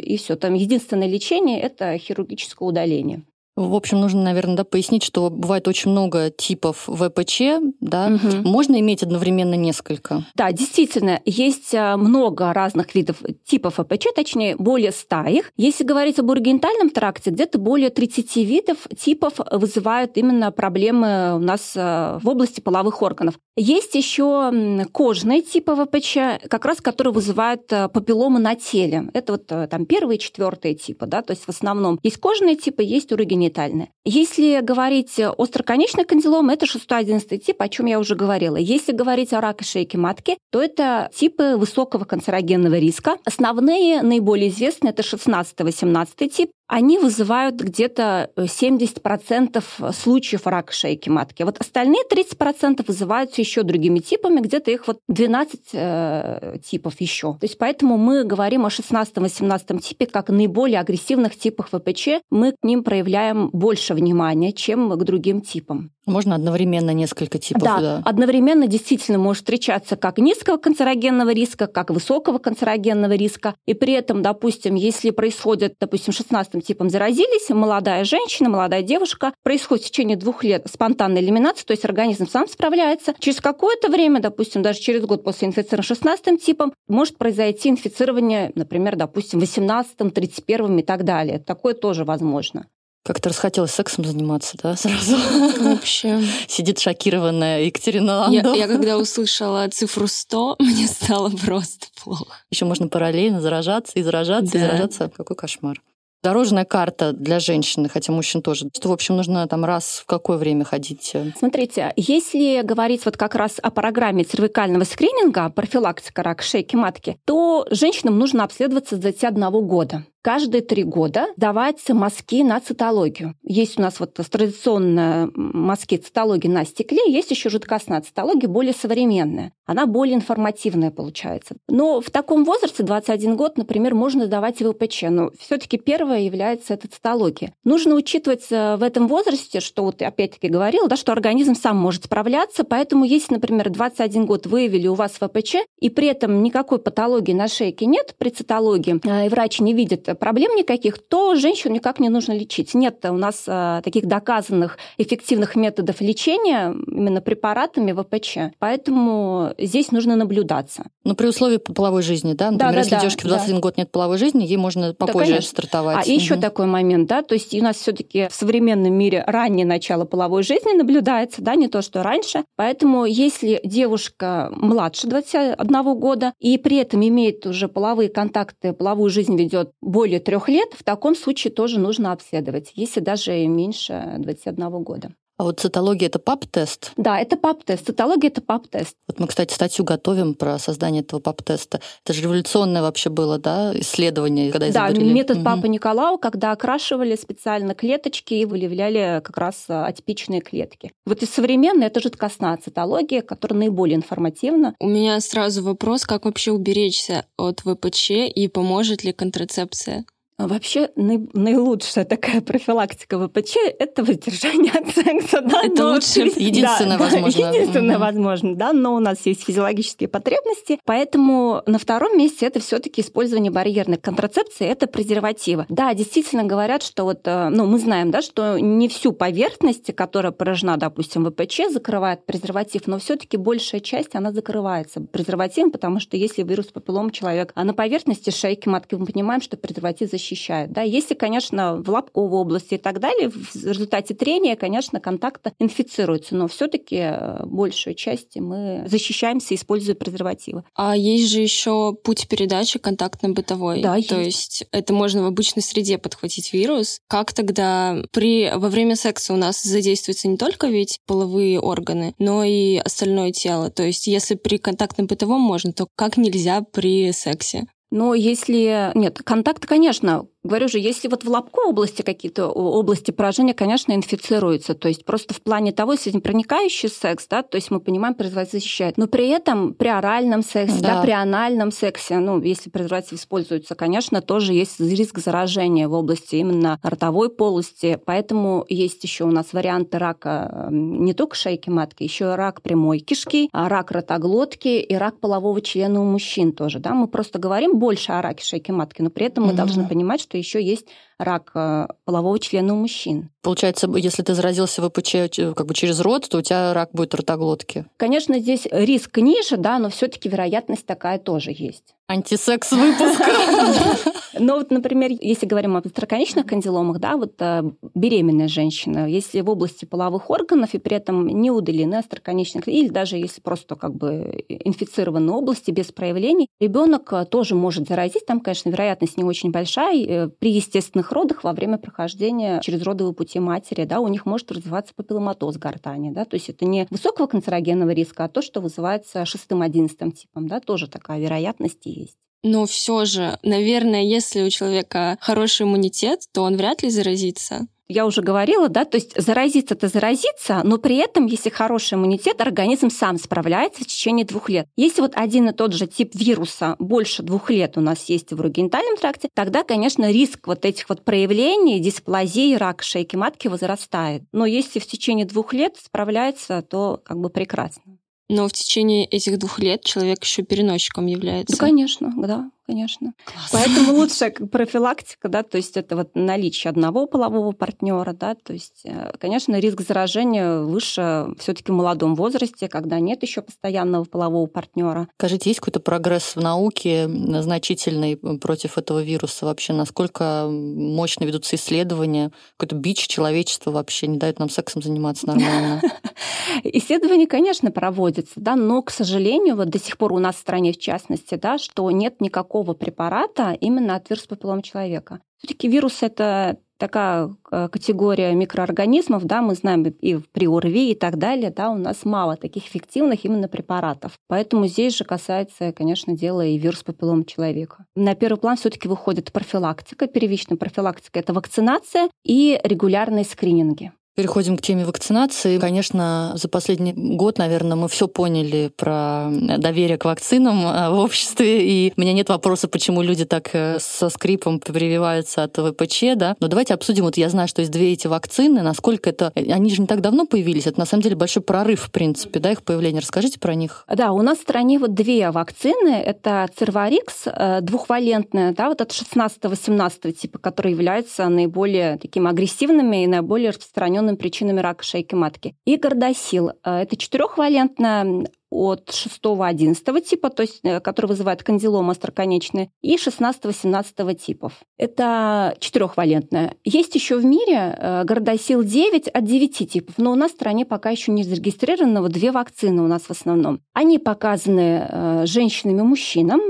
и 0.00 0.16
все. 0.16 0.36
Там 0.36 0.54
единственное 0.54 1.08
лечение– 1.08 1.60
это 1.62 1.96
хирургическое 1.98 2.68
удаление. 2.68 3.22
В 3.60 3.74
общем, 3.74 4.00
нужно, 4.00 4.22
наверное, 4.22 4.56
да, 4.56 4.64
пояснить, 4.64 5.02
что 5.02 5.28
бывает 5.28 5.68
очень 5.68 5.90
много 5.90 6.30
типов 6.30 6.88
ВПЧ, 6.88 7.42
да, 7.80 8.06
угу. 8.06 8.48
можно 8.48 8.80
иметь 8.80 9.02
одновременно 9.02 9.54
несколько. 9.54 10.24
Да, 10.34 10.50
действительно, 10.50 11.20
есть 11.26 11.74
э, 11.74 11.96
много 11.96 12.54
разных 12.54 12.94
видов 12.94 13.18
типов 13.44 13.74
ВПЧ, 13.74 14.06
точнее, 14.14 14.56
более 14.56 14.92
100 14.92 15.16
их. 15.24 15.52
Если 15.58 15.84
говорить 15.84 16.18
об 16.18 16.30
ургентальном 16.30 16.88
тракте, 16.88 17.30
где-то 17.30 17.58
более 17.58 17.90
30 17.90 18.34
видов 18.36 18.78
типов 18.98 19.34
вызывают 19.50 20.16
именно 20.16 20.50
проблемы 20.52 21.36
у 21.36 21.40
нас 21.40 21.74
э, 21.76 22.18
в 22.22 22.26
области 22.28 22.60
половых 22.60 23.02
органов. 23.02 23.34
Есть 23.56 23.94
еще 23.94 24.86
кожные 24.92 25.42
типы 25.42 25.74
ВПЧ, 25.74 26.48
как 26.48 26.64
раз 26.64 26.80
которые 26.80 27.12
вызывают 27.12 27.70
э, 27.72 27.88
папилломы 27.88 28.38
на 28.38 28.54
теле. 28.54 29.10
Это 29.12 29.32
вот 29.32 29.46
там 29.46 29.84
первые 29.84 30.16
и 30.16 30.20
четвертые 30.20 30.74
типы, 30.74 31.04
да, 31.04 31.20
то 31.20 31.32
есть 31.32 31.44
в 31.44 31.48
основном 31.50 31.98
есть 32.02 32.16
кожные 32.16 32.56
типы, 32.56 32.82
есть 32.82 33.12
урогенитальные 33.12 33.49
генитальная. 33.50 33.88
Если 34.04 34.60
говорить 34.60 35.18
остроконечный 35.18 36.04
кандилом, 36.04 36.50
это 36.50 36.66
6-11 36.66 37.38
тип, 37.38 37.60
о 37.60 37.68
чем 37.68 37.86
я 37.86 37.98
уже 37.98 38.14
говорила. 38.14 38.56
Если 38.56 38.92
говорить 38.92 39.32
о 39.32 39.40
раке 39.40 39.64
шейки 39.64 39.96
матки, 39.96 40.38
то 40.50 40.62
это 40.62 41.10
типы 41.14 41.56
высокого 41.56 42.04
канцерогенного 42.04 42.78
риска. 42.78 43.18
Основные, 43.24 44.02
наиболее 44.02 44.48
известные, 44.48 44.92
это 44.92 45.02
16-18 45.02 46.28
тип, 46.28 46.50
они 46.70 46.98
вызывают 46.98 47.56
где-то 47.56 48.30
70% 48.36 49.92
случаев 49.92 50.46
рака 50.46 50.72
шейки 50.72 51.08
матки. 51.08 51.42
Вот 51.42 51.58
остальные 51.58 52.02
30% 52.08 52.84
вызываются 52.86 53.40
еще 53.40 53.64
другими 53.64 53.98
типами, 53.98 54.38
где-то 54.38 54.70
их 54.70 54.86
вот 54.86 55.00
12 55.08 55.60
э, 55.72 56.58
типов 56.64 57.00
еще. 57.00 57.32
То 57.32 57.42
есть 57.42 57.58
поэтому 57.58 57.96
мы 57.96 58.22
говорим 58.22 58.66
о 58.66 58.68
16-18 58.68 59.80
типе 59.80 60.06
как 60.06 60.28
наиболее 60.28 60.78
агрессивных 60.78 61.36
типах 61.36 61.70
ВПЧ. 61.70 62.22
Мы 62.30 62.52
к 62.52 62.62
ним 62.62 62.84
проявляем 62.84 63.50
больше 63.50 63.94
внимания, 63.94 64.52
чем 64.52 64.90
к 64.90 65.02
другим 65.02 65.40
типам. 65.40 65.90
Можно 66.10 66.34
одновременно 66.34 66.90
несколько 66.90 67.38
типов. 67.38 67.62
Да, 67.62 67.80
да, 67.80 68.02
одновременно 68.04 68.66
действительно 68.66 69.18
может 69.18 69.42
встречаться 69.42 69.96
как 69.96 70.18
низкого 70.18 70.56
канцерогенного 70.56 71.30
риска, 71.32 71.66
как 71.66 71.90
высокого 71.90 72.38
канцерогенного 72.38 73.12
риска. 73.12 73.54
И 73.66 73.74
при 73.74 73.92
этом, 73.92 74.20
допустим, 74.20 74.74
если 74.74 75.10
происходит, 75.10 75.74
допустим, 75.80 76.12
16 76.12 76.64
типом 76.66 76.90
заразились, 76.90 77.48
молодая 77.50 78.04
женщина, 78.04 78.48
молодая 78.48 78.82
девушка, 78.82 79.32
происходит 79.44 79.84
в 79.84 79.88
течение 79.88 80.16
двух 80.16 80.42
лет 80.42 80.66
спонтанная 80.70 81.22
элиминация, 81.22 81.64
то 81.64 81.72
есть 81.72 81.84
организм 81.84 82.26
сам 82.26 82.48
справляется. 82.48 83.14
Через 83.20 83.40
какое-то 83.40 83.88
время, 83.88 84.20
допустим, 84.20 84.62
даже 84.62 84.80
через 84.80 85.04
год 85.04 85.22
после 85.22 85.48
инфицирования 85.48 85.84
16 85.84 86.44
типом, 86.44 86.72
может 86.88 87.18
произойти 87.18 87.68
инфицирование, 87.68 88.50
например, 88.54 88.96
допустим, 88.96 89.38
18, 89.38 90.12
31 90.12 90.78
и 90.78 90.82
так 90.82 91.04
далее. 91.04 91.38
Такое 91.38 91.74
тоже 91.74 92.04
возможно. 92.04 92.66
Как-то 93.02 93.30
расхотелось 93.30 93.70
сексом 93.70 94.04
заниматься, 94.04 94.58
да, 94.62 94.76
сразу? 94.76 95.16
Вообще. 95.60 96.22
Сидит 96.48 96.78
шокированная 96.78 97.62
Екатерина 97.62 98.18
Ландо. 98.18 98.52
Я, 98.52 98.66
я 98.66 98.68
когда 98.68 98.98
услышала 98.98 99.66
цифру 99.68 100.06
100, 100.06 100.56
мне 100.60 100.86
стало 100.86 101.30
просто 101.30 101.86
плохо. 102.02 102.36
Еще 102.50 102.66
можно 102.66 102.88
параллельно 102.88 103.40
заражаться 103.40 103.92
и 103.98 104.02
заражаться, 104.02 104.52
да. 104.52 104.58
и 104.58 104.62
заражаться. 104.62 105.10
Какой 105.16 105.36
кошмар. 105.36 105.80
Дорожная 106.22 106.66
карта 106.66 107.14
для 107.14 107.40
женщины, 107.40 107.88
хотя 107.88 108.12
мужчин 108.12 108.42
тоже. 108.42 108.68
Что, 108.76 108.90
в 108.90 108.92
общем, 108.92 109.16
нужно 109.16 109.46
там 109.48 109.64
раз 109.64 110.02
в 110.02 110.06
какое 110.06 110.36
время 110.36 110.64
ходить? 110.64 111.16
Смотрите, 111.38 111.94
если 111.96 112.60
говорить 112.60 113.06
вот 113.06 113.16
как 113.16 113.34
раз 113.34 113.54
о 113.62 113.70
программе 113.70 114.24
цервикального 114.24 114.84
скрининга, 114.84 115.48
профилактика 115.48 116.22
рака 116.22 116.42
шейки 116.42 116.76
матки, 116.76 117.16
то 117.24 117.66
женщинам 117.70 118.18
нужно 118.18 118.44
обследоваться 118.44 118.96
с 118.96 118.98
21 118.98 119.50
года 119.66 120.04
каждые 120.22 120.62
три 120.62 120.82
года 120.82 121.28
давать 121.36 121.88
мазки 121.88 122.42
на 122.42 122.60
цитологию. 122.60 123.34
Есть 123.42 123.78
у 123.78 123.82
нас 123.82 124.00
вот 124.00 124.14
традиционная 124.14 125.30
мазки 125.34 125.96
цитологии 125.96 126.48
на 126.48 126.64
стекле, 126.64 127.00
есть 127.06 127.30
еще 127.30 127.48
жидкостная 127.48 128.00
цитология, 128.00 128.48
более 128.48 128.74
современная. 128.74 129.52
Она 129.70 129.86
более 129.86 130.16
информативная 130.16 130.90
получается. 130.90 131.54
Но 131.68 132.00
в 132.00 132.10
таком 132.10 132.44
возрасте, 132.44 132.82
21 132.82 133.36
год, 133.36 133.56
например, 133.56 133.94
можно 133.94 134.26
давать 134.26 134.58
ВПЧ, 134.58 135.02
но 135.10 135.30
все 135.38 135.58
таки 135.58 135.78
первое 135.78 136.20
является 136.20 136.74
это 136.74 136.88
цитология. 136.88 137.52
Нужно 137.62 137.94
учитывать 137.94 138.46
э, 138.50 138.76
в 138.76 138.82
этом 138.82 139.06
возрасте, 139.06 139.60
что 139.60 139.84
вот 139.84 140.02
опять-таки 140.02 140.48
говорила, 140.48 140.88
да, 140.88 140.96
что 140.96 141.12
организм 141.12 141.54
сам 141.54 141.76
может 141.76 142.06
справляться, 142.06 142.64
поэтому 142.64 143.04
если, 143.04 143.34
например, 143.34 143.70
21 143.70 144.26
год 144.26 144.46
выявили 144.46 144.88
у 144.88 144.94
вас 144.94 145.12
ВПЧ, 145.12 145.56
и 145.78 145.88
при 145.88 146.08
этом 146.08 146.42
никакой 146.42 146.80
патологии 146.80 147.32
на 147.32 147.46
шейке 147.46 147.86
нет 147.86 148.16
при 148.18 148.30
цитологии, 148.30 149.00
э, 149.04 149.26
и 149.26 149.28
врач 149.28 149.60
не 149.60 149.72
видит 149.72 150.08
проблем 150.14 150.54
никаких, 150.56 150.98
то 150.98 151.34
женщину 151.34 151.74
никак 151.74 152.00
не 152.00 152.08
нужно 152.08 152.32
лечить. 152.32 152.74
Нет 152.74 153.04
у 153.04 153.14
нас 153.14 153.44
а, 153.46 153.80
таких 153.82 154.06
доказанных 154.06 154.78
эффективных 154.98 155.56
методов 155.56 156.00
лечения 156.00 156.74
именно 156.86 157.20
препаратами 157.20 157.92
ВПЧ. 157.92 158.54
Поэтому 158.58 159.52
здесь 159.58 159.92
нужно 159.92 160.16
наблюдаться. 160.16 160.84
Но 161.04 161.14
при 161.14 161.26
условии 161.26 161.56
половой 161.56 162.02
жизни, 162.02 162.34
да? 162.34 162.50
Например, 162.50 162.72
да, 162.72 162.74
да, 162.74 162.78
если 162.78 162.94
да, 162.94 163.00
девушке 163.00 163.24
в 163.24 163.28
21 163.28 163.56
да. 163.56 163.60
год 163.60 163.76
нет 163.76 163.90
половой 163.90 164.18
жизни, 164.18 164.44
ей 164.44 164.56
можно 164.56 164.94
попозже 164.94 165.36
да, 165.36 165.40
стартовать. 165.40 165.96
А 165.96 166.00
угу. 166.00 166.10
еще 166.10 166.36
такой 166.36 166.66
момент, 166.66 167.08
да, 167.08 167.22
то 167.22 167.34
есть 167.34 167.54
у 167.54 167.62
нас 167.62 167.76
все-таки 167.76 168.28
в 168.28 168.34
современном 168.34 168.92
мире 168.92 169.24
раннее 169.26 169.66
начало 169.66 170.04
половой 170.04 170.42
жизни 170.42 170.76
наблюдается, 170.76 171.42
да, 171.42 171.54
не 171.54 171.68
то, 171.68 171.82
что 171.82 172.02
раньше. 172.02 172.44
Поэтому 172.56 173.04
если 173.04 173.60
девушка 173.64 174.50
младше 174.52 175.06
21 175.06 175.98
года 175.98 176.32
и 176.38 176.58
при 176.58 176.78
этом 176.78 177.06
имеет 177.06 177.46
уже 177.46 177.68
половые 177.68 178.08
контакты, 178.08 178.72
половую 178.72 179.10
жизнь 179.10 179.36
ведет 179.36 179.72
более 179.80 179.99
трех 180.20 180.48
лет, 180.48 180.72
в 180.72 180.82
таком 180.84 181.14
случае 181.14 181.52
тоже 181.52 181.78
нужно 181.78 182.12
обследовать, 182.12 182.72
если 182.74 183.00
даже 183.00 183.46
меньше 183.46 184.14
21 184.18 184.82
года. 184.82 185.14
А 185.40 185.42
вот 185.42 185.58
цитология— 185.58 186.06
это 186.08 186.18
ПАП-тест? 186.18 186.92
Да, 186.98 187.18
это 187.18 187.38
ПАП-тест. 187.38 187.86
Цитология— 187.86 188.28
это 188.30 188.42
ПАП-тест. 188.42 188.94
Вот 189.08 189.20
мы, 189.20 189.26
кстати, 189.26 189.54
статью 189.54 189.86
готовим 189.86 190.34
про 190.34 190.58
создание 190.58 191.00
этого 191.00 191.18
ПАП-теста. 191.18 191.80
Это 192.04 192.12
же 192.12 192.20
революционное 192.20 192.82
вообще 192.82 193.08
было, 193.08 193.38
да, 193.38 193.72
исследование, 193.74 194.52
когда 194.52 194.70
Да, 194.70 194.90
изобрели. 194.90 195.14
метод 195.14 195.38
угу. 195.38 195.44
Папаниколау, 195.46 196.18
когда 196.18 196.52
окрашивали 196.52 197.16
специально 197.16 197.74
клеточки 197.74 198.34
и 198.34 198.44
выявляли 198.44 199.22
как 199.24 199.38
раз 199.38 199.64
а, 199.70 199.86
атипичные 199.86 200.42
клетки. 200.42 200.92
Вот 201.06 201.22
и 201.22 201.26
современная— 201.26 201.86
это 201.88 202.00
жидкостная 202.00 202.58
цитология, 202.58 203.22
которая 203.22 203.60
наиболее 203.60 203.96
информативна. 203.96 204.74
У 204.78 204.88
меня 204.88 205.18
сразу 205.22 205.62
вопрос, 205.62 206.04
как 206.04 206.26
вообще 206.26 206.52
уберечься 206.52 207.24
от 207.38 207.60
ВПЧ 207.60 208.10
и 208.10 208.46
поможет 208.48 209.04
ли 209.04 209.14
контрацепция? 209.14 210.04
А 210.40 210.46
вообще 210.46 210.88
наилучшая 210.96 212.06
такая 212.06 212.40
профилактика 212.40 213.18
ВПЧ– 213.18 213.56
это 213.78 214.02
воздержание 214.02 214.72
от 214.72 214.88
секса. 214.88 215.42
Да? 215.42 215.60
Это 215.64 215.82
но, 215.82 215.92
лучше, 215.92 216.20
единственное 216.36 216.96
да, 216.96 217.04
возможно. 217.04 217.42
Да, 217.42 217.50
единственное 217.50 217.96
угу. 217.96 218.04
возможно, 218.04 218.54
да, 218.54 218.72
но 218.72 218.94
у 218.94 219.00
нас 219.00 219.26
есть 219.26 219.44
физиологические 219.44 220.08
потребности, 220.08 220.80
поэтому 220.86 221.62
на 221.66 221.78
втором 221.78 222.16
месте 222.16 222.46
это 222.46 222.58
все 222.58 222.78
таки 222.78 223.02
использование 223.02 223.52
барьерной 223.52 223.98
контрацепции, 223.98 224.66
это 224.66 224.86
презервативы. 224.86 225.66
Да, 225.68 225.92
действительно 225.92 226.44
говорят, 226.44 226.82
что 226.82 227.04
вот, 227.04 227.20
э, 227.26 227.50
ну, 227.50 227.66
мы 227.66 227.78
знаем, 227.78 228.10
да, 228.10 228.22
что 228.22 228.58
не 228.58 228.88
всю 228.88 229.12
поверхность, 229.12 229.94
которая 229.94 230.32
поражена, 230.32 230.78
допустим, 230.78 231.26
ВПЧ, 231.26 231.70
закрывает 231.70 232.24
презерватив, 232.24 232.86
но 232.86 232.98
все 232.98 233.16
таки 233.16 233.36
большая 233.36 233.82
часть, 233.82 234.14
она 234.14 234.32
закрывается 234.32 235.02
презервативом, 235.02 235.70
потому 235.70 236.00
что 236.00 236.16
если 236.16 236.42
вирус 236.44 236.68
папиллом 236.68 237.10
человек, 237.10 237.52
а 237.54 237.64
на 237.64 237.74
поверхности 237.74 238.30
шейки 238.30 238.70
матки 238.70 238.94
мы 238.94 239.04
понимаем, 239.04 239.42
что 239.42 239.58
презерватив 239.58 240.08
защищает 240.10 240.29
защищает. 240.30 240.72
Да, 240.72 240.82
если, 240.82 241.14
конечно, 241.14 241.76
в 241.76 241.88
лобковой 241.90 242.40
области 242.40 242.74
и 242.74 242.78
так 242.78 243.00
далее, 243.00 243.30
в 243.30 243.66
результате 243.66 244.14
трения, 244.14 244.56
конечно, 244.56 245.00
контакта 245.00 245.52
инфицируется, 245.58 246.34
но 246.34 246.48
все-таки 246.48 246.96
э, 246.96 247.44
большую 247.44 247.94
часть 247.94 248.36
мы 248.36 248.84
защищаемся, 248.86 249.54
используя 249.54 249.94
презервативы. 249.94 250.64
А 250.74 250.96
есть 250.96 251.30
же 251.30 251.40
еще 251.40 251.94
путь 251.94 252.28
передачи 252.28 252.78
контактно-бытовой. 252.78 253.82
Да, 253.82 253.94
То 253.94 254.20
есть. 254.20 254.60
есть 254.60 254.64
это 254.72 254.92
можно 254.92 255.22
в 255.22 255.26
обычной 255.26 255.62
среде 255.62 255.98
подхватить 255.98 256.52
вирус. 256.52 257.00
Как 257.08 257.32
тогда 257.32 258.02
при 258.12 258.50
во 258.54 258.68
время 258.68 258.96
секса 258.96 259.32
у 259.32 259.36
нас 259.36 259.62
задействуются 259.62 260.28
не 260.28 260.36
только 260.36 260.68
ведь 260.68 261.00
половые 261.06 261.60
органы, 261.60 262.14
но 262.18 262.44
и 262.44 262.76
остальное 262.76 263.32
тело. 263.32 263.70
То 263.70 263.82
есть 263.82 264.06
если 264.06 264.34
при 264.34 264.58
контактном 264.58 265.06
бытовом 265.06 265.40
можно, 265.40 265.72
то 265.72 265.86
как 265.96 266.16
нельзя 266.16 266.62
при 266.62 267.12
сексе? 267.12 267.66
Но 267.90 268.14
если... 268.14 268.92
Нет, 268.94 269.20
контакт, 269.24 269.66
конечно, 269.66 270.26
Говорю 270.42 270.68
же, 270.68 270.78
если 270.78 271.08
вот 271.08 271.24
в 271.24 271.28
лобковой 271.28 271.70
области 271.70 272.00
какие-то 272.00 272.48
области 272.48 273.10
поражения, 273.10 273.52
конечно, 273.52 273.92
инфицируются. 273.92 274.74
То 274.74 274.88
есть 274.88 275.04
просто 275.04 275.34
в 275.34 275.42
плане 275.42 275.72
того, 275.72 275.92
если 275.92 276.10
не 276.10 276.20
проникающий 276.20 276.88
секс, 276.88 277.26
да, 277.28 277.42
то 277.42 277.56
есть 277.56 277.70
мы 277.70 277.78
понимаем, 277.78 278.14
презерватив 278.14 278.52
защищает. 278.52 278.96
Но 278.96 279.06
при 279.06 279.28
этом 279.28 279.74
при 279.74 279.88
оральном 279.88 280.42
сексе, 280.42 280.80
да. 280.80 280.96
Да, 280.96 281.02
при 281.02 281.10
анальном 281.10 281.70
сексе, 281.70 282.18
ну, 282.18 282.40
если 282.40 282.70
презерватив 282.70 283.12
используется, 283.12 283.74
конечно, 283.74 284.22
тоже 284.22 284.54
есть 284.54 284.80
риск 284.80 285.18
заражения 285.18 285.88
в 285.88 285.92
области 285.92 286.36
именно 286.36 286.78
ротовой 286.82 287.28
полости. 287.28 288.00
Поэтому 288.06 288.64
есть 288.68 289.04
еще 289.04 289.24
у 289.24 289.30
нас 289.30 289.52
варианты 289.52 289.98
рака 289.98 290.68
эм, 290.68 291.04
не 291.04 291.12
только 291.12 291.36
шейки 291.36 291.68
матки, 291.68 292.02
еще 292.02 292.34
рак 292.34 292.62
прямой 292.62 293.00
кишки, 293.00 293.50
а 293.52 293.68
рак 293.68 293.90
ротоглотки 293.90 294.80
и 294.80 294.94
рак 294.94 295.20
полового 295.20 295.60
члена 295.60 296.00
у 296.00 296.04
мужчин 296.04 296.52
тоже. 296.52 296.78
Да? 296.78 296.94
Мы 296.94 297.08
просто 297.08 297.38
говорим 297.38 297.78
больше 297.78 298.12
о 298.12 298.22
раке 298.22 298.42
шейки 298.42 298.70
матки, 298.70 299.02
но 299.02 299.10
при 299.10 299.26
этом 299.26 299.44
мы 299.44 299.52
mm-hmm. 299.52 299.56
должны 299.56 299.86
понимать, 299.86 300.20
что 300.20 300.29
еще 300.38 300.62
есть 300.62 300.86
рак 301.18 301.52
э, 301.54 301.86
полового 302.04 302.38
члена 302.38 302.74
у 302.74 302.76
мужчин. 302.76 303.30
Получается, 303.42 303.90
если 303.96 304.22
ты 304.22 304.34
заразился 304.34 304.82
ВПЧ 304.82 305.40
как 305.56 305.66
бы 305.66 305.74
через 305.74 306.00
рот, 306.00 306.28
то 306.28 306.38
у 306.38 306.42
тебя 306.42 306.74
рак 306.74 306.90
будет 306.92 307.14
ротоглотки. 307.14 307.86
Конечно, 307.96 308.38
здесь 308.38 308.66
риск 308.70 309.16
ниже, 309.18 309.56
да, 309.56 309.78
но 309.78 309.88
все-таки 309.88 310.28
вероятность 310.28 310.86
такая 310.86 311.18
тоже 311.18 311.50
есть. 311.50 311.94
Антисекс 312.10 312.72
выпуск. 312.72 313.22
Но 314.38 314.56
вот, 314.56 314.72
например, 314.72 315.12
если 315.20 315.46
говорим 315.46 315.76
об 315.76 315.86
остроконечных 315.86 316.44
кандиломах, 316.44 316.98
да, 316.98 317.16
вот 317.16 317.34
э, 317.38 317.62
беременная 317.94 318.48
женщина, 318.48 319.08
если 319.08 319.40
в 319.42 319.50
области 319.50 319.84
половых 319.84 320.28
органов 320.28 320.74
и 320.74 320.78
при 320.78 320.96
этом 320.96 321.28
не 321.28 321.52
удалены 321.52 321.96
остроконечные, 321.96 322.64
или 322.66 322.88
даже 322.88 323.16
если 323.16 323.40
просто 323.40 323.76
как 323.76 323.94
бы 323.94 324.44
инфицированы 324.48 325.30
области 325.30 325.70
без 325.70 325.92
проявлений, 325.92 326.48
ребенок 326.58 327.12
э, 327.12 327.26
тоже 327.26 327.54
может 327.54 327.86
заразить. 327.86 328.26
Там, 328.26 328.40
конечно, 328.40 328.70
вероятность 328.70 329.16
не 329.16 329.22
очень 329.22 329.52
большая. 329.52 330.04
Э, 330.04 330.28
при 330.28 330.50
естественных 330.50 331.12
родах 331.12 331.44
во 331.44 331.52
время 331.52 331.78
прохождения 331.78 332.60
через 332.60 332.82
родовые 332.82 333.14
пути 333.30 333.38
матери, 333.38 333.84
да, 333.84 334.00
у 334.00 334.08
них 334.08 334.26
может 334.26 334.50
развиваться 334.50 334.92
папилломатоз 334.94 335.56
гортани, 335.56 336.10
да, 336.10 336.24
то 336.24 336.34
есть 336.34 336.48
это 336.48 336.64
не 336.64 336.86
высокого 336.90 337.26
канцерогенного 337.26 337.90
риска, 337.90 338.24
а 338.24 338.28
то, 338.28 338.42
что 338.42 338.60
вызывается 338.60 339.24
шестым, 339.24 339.62
одиннадцатым 339.62 340.10
типом, 340.10 340.48
да, 340.48 340.60
тоже 340.60 340.88
такая 340.88 341.20
вероятность 341.20 341.86
есть. 341.86 342.16
Но 342.42 342.66
все 342.66 343.04
же, 343.04 343.38
наверное, 343.42 344.02
если 344.02 344.42
у 344.42 344.50
человека 344.50 345.18
хороший 345.20 345.64
иммунитет, 345.64 346.22
то 346.32 346.42
он 346.42 346.56
вряд 346.56 346.82
ли 346.82 346.90
заразится 346.90 347.66
я 347.90 348.06
уже 348.06 348.22
говорила, 348.22 348.68
да, 348.68 348.84
то 348.84 348.96
есть 348.96 349.20
заразиться 349.20 349.74
это 349.74 349.88
заразиться, 349.88 350.60
но 350.64 350.78
при 350.78 350.96
этом, 350.96 351.26
если 351.26 351.50
хороший 351.50 351.94
иммунитет, 351.94 352.40
организм 352.40 352.88
сам 352.88 353.18
справляется 353.18 353.82
в 353.82 353.86
течение 353.86 354.24
двух 354.24 354.48
лет. 354.48 354.66
Если 354.76 355.00
вот 355.00 355.12
один 355.16 355.48
и 355.48 355.52
тот 355.52 355.74
же 355.74 355.86
тип 355.86 356.14
вируса 356.14 356.76
больше 356.78 357.22
двух 357.22 357.50
лет 357.50 357.76
у 357.76 357.80
нас 357.80 358.04
есть 358.04 358.32
в 358.32 358.38
урогенитальном 358.38 358.96
тракте, 358.96 359.28
тогда, 359.34 359.64
конечно, 359.64 360.10
риск 360.10 360.46
вот 360.46 360.64
этих 360.64 360.88
вот 360.88 361.04
проявлений, 361.04 361.80
дисплазии, 361.80 362.54
рака 362.54 362.84
шейки 362.84 363.16
матки 363.16 363.48
возрастает. 363.48 364.22
Но 364.32 364.46
если 364.46 364.78
в 364.78 364.86
течение 364.86 365.26
двух 365.26 365.52
лет 365.52 365.76
справляется, 365.82 366.62
то 366.62 367.00
как 367.04 367.18
бы 367.18 367.28
прекрасно. 367.28 367.98
Но 368.28 368.46
в 368.46 368.52
течение 368.52 369.06
этих 369.06 369.38
двух 369.38 369.58
лет 369.58 369.82
человек 369.82 370.22
еще 370.22 370.42
переносчиком 370.42 371.06
является. 371.06 371.56
Ну, 371.56 371.58
конечно, 371.58 372.12
да 372.16 372.50
конечно. 372.70 373.14
Класс. 373.24 373.48
Поэтому 373.52 373.94
лучшая 373.94 374.30
профилактика, 374.30 375.28
да, 375.28 375.42
то 375.42 375.56
есть 375.56 375.76
это 375.76 375.96
вот 375.96 376.10
наличие 376.14 376.70
одного 376.70 377.06
полового 377.06 377.50
партнера, 377.52 378.12
да, 378.12 378.36
то 378.36 378.52
есть, 378.52 378.82
э, 378.84 379.12
конечно, 379.18 379.58
риск 379.58 379.80
заражения 379.80 380.60
выше 380.60 381.26
все-таки 381.38 381.72
в 381.72 381.74
молодом 381.74 382.14
возрасте, 382.14 382.68
когда 382.68 383.00
нет 383.00 383.22
еще 383.22 383.42
постоянного 383.42 384.04
полового 384.04 384.46
партнера. 384.46 385.08
Скажите, 385.18 385.50
есть 385.50 385.60
какой-то 385.60 385.80
прогресс 385.80 386.36
в 386.36 386.40
науке 386.40 387.08
значительный 387.08 388.16
против 388.16 388.78
этого 388.78 389.02
вируса 389.02 389.46
вообще? 389.46 389.72
Насколько 389.72 390.48
мощно 390.48 391.24
ведутся 391.24 391.56
исследования? 391.56 392.30
Какой-то 392.56 392.76
бич 392.76 393.08
человечества 393.08 393.72
вообще 393.72 394.06
не 394.06 394.18
дает 394.18 394.38
нам 394.38 394.48
сексом 394.48 394.82
заниматься 394.82 395.26
нормально? 395.26 395.82
Исследования, 396.62 397.26
конечно, 397.26 397.70
проводятся, 397.72 398.34
да, 398.36 398.54
но, 398.54 398.82
к 398.82 398.90
сожалению, 398.90 399.56
вот 399.56 399.70
до 399.70 399.80
сих 399.80 399.98
пор 399.98 400.12
у 400.12 400.18
нас 400.18 400.36
в 400.36 400.40
стране, 400.40 400.72
в 400.72 400.78
частности, 400.78 401.34
да, 401.34 401.58
что 401.58 401.90
нет 401.90 402.20
никакого 402.20 402.59
такого 402.60 402.74
препарата 402.74 403.52
именно 403.60 403.96
от 403.96 404.10
вируса 404.10 404.28
папиллома 404.28 404.62
человека. 404.62 405.20
Все-таки 405.38 405.68
вирус 405.68 406.02
это 406.02 406.58
такая 406.76 407.30
э, 407.50 407.68
категория 407.68 408.34
микроорганизмов, 408.34 409.24
да, 409.24 409.42
мы 409.42 409.54
знаем 409.54 409.82
и 409.84 410.16
при 410.32 410.46
ОРВИ 410.46 410.92
и 410.92 410.94
так 410.94 411.18
далее, 411.18 411.50
да, 411.50 411.70
у 411.70 411.76
нас 411.76 412.04
мало 412.04 412.36
таких 412.36 412.66
эффективных 412.66 413.24
именно 413.24 413.48
препаратов. 413.48 414.12
Поэтому 414.28 414.66
здесь 414.66 414.96
же 414.96 415.04
касается, 415.04 415.72
конечно, 415.72 416.16
дела 416.16 416.44
и 416.44 416.58
вирус 416.58 416.82
папиллома 416.82 417.24
человека. 417.24 417.84
На 417.96 418.14
первый 418.14 418.38
план 418.38 418.56
все 418.56 418.70
таки 418.70 418.88
выходит 418.88 419.32
профилактика, 419.32 420.06
первичная 420.06 420.58
профилактика– 420.58 421.18
это 421.20 421.32
вакцинация 421.32 422.08
и 422.24 422.60
регулярные 422.64 423.24
скрининги. 423.24 423.92
Переходим 424.20 424.58
к 424.58 424.60
теме 424.60 424.84
вакцинации. 424.84 425.58
Конечно, 425.58 426.32
за 426.34 426.46
последний 426.50 426.92
год, 426.92 427.38
наверное, 427.38 427.74
мы 427.74 427.88
все 427.88 428.06
поняли 428.06 428.70
про 428.76 429.30
доверие 429.30 429.96
к 429.96 430.04
вакцинам 430.04 430.66
э, 430.66 430.90
в 430.90 430.98
обществе, 430.98 431.66
и 431.66 431.94
у 431.96 431.98
меня 431.98 432.12
нет 432.12 432.28
вопроса, 432.28 432.68
почему 432.68 433.00
люди 433.00 433.24
так 433.24 433.48
э, 433.54 433.78
со 433.80 434.10
скрипом 434.10 434.60
прививаются 434.60 435.44
от 435.44 435.56
ВПЧ, 435.56 436.16
да. 436.16 436.36
Но 436.38 436.48
давайте 436.48 436.74
обсудим, 436.74 437.04
вот 437.04 437.16
я 437.16 437.30
знаю, 437.30 437.48
что 437.48 437.62
есть 437.62 437.72
две 437.72 437.94
эти 437.94 438.08
вакцины, 438.08 438.60
насколько 438.60 439.08
это... 439.08 439.32
Они 439.34 439.74
же 439.74 439.80
не 439.80 439.86
так 439.86 440.02
давно 440.02 440.26
появились, 440.26 440.66
это 440.66 440.78
на 440.78 440.84
самом 440.84 441.02
деле 441.02 441.16
большой 441.16 441.42
прорыв, 441.42 441.84
в 441.84 441.90
принципе, 441.90 442.40
да, 442.40 442.52
их 442.52 442.62
появление. 442.62 443.00
Расскажите 443.00 443.40
про 443.40 443.54
них. 443.54 443.86
Да, 443.88 444.12
у 444.12 444.20
нас 444.20 444.36
в 444.36 444.42
стране 444.42 444.78
вот 444.78 444.92
две 444.92 445.30
вакцины. 445.30 445.94
Это 445.94 446.46
Церварикс, 446.54 447.22
э, 447.24 447.60
двухвалентная, 447.62 448.52
да, 448.52 448.68
вот 448.68 448.82
от 448.82 448.90
16-18 448.90 450.12
типа, 450.12 450.38
которые 450.38 450.74
являются 450.74 451.26
наиболее 451.30 451.96
такими 451.96 452.28
агрессивными 452.28 453.04
и 453.04 453.06
наиболее 453.06 453.48
распространенными 453.48 454.09
причинами 454.16 454.60
рака 454.60 454.84
шейки 454.84 455.14
матки. 455.14 455.56
И 455.64 455.76
гордосил– 455.76 456.52
это 456.64 456.96
четырехвалентная 456.96 458.26
от 458.50 458.90
6-11 458.90 460.00
типа, 460.02 460.30
то 460.30 460.42
есть, 460.42 460.60
э, 460.64 460.80
который 460.80 461.06
вызывает 461.06 461.42
кандилом 461.42 461.90
остроконечные, 461.90 462.70
и 462.82 462.96
16-17 462.96 464.14
типов. 464.14 464.52
Это 464.76 465.56
четырехвалентная. 465.60 466.56
Есть 466.64 466.94
еще 466.94 467.16
в 467.16 467.24
мире 467.24 467.76
э, 467.78 468.04
городосил 468.04 468.62
9 468.62 469.08
от 469.08 469.24
9 469.24 469.70
типов, 469.70 469.94
но 469.98 470.12
у 470.12 470.16
нас 470.16 470.32
в 470.32 470.34
стране 470.34 470.66
пока 470.66 470.90
еще 470.90 471.12
не 471.12 471.22
зарегистрировано 471.22 472.08
две 472.08 472.32
вакцины 472.32 472.82
у 472.82 472.86
нас 472.88 473.02
в 473.02 473.10
основном. 473.10 473.60
Они 473.72 473.98
показаны 473.98 474.86
э, 474.88 475.26
женщинам 475.26 475.80
и 475.80 475.82
мужчинам. 475.82 476.40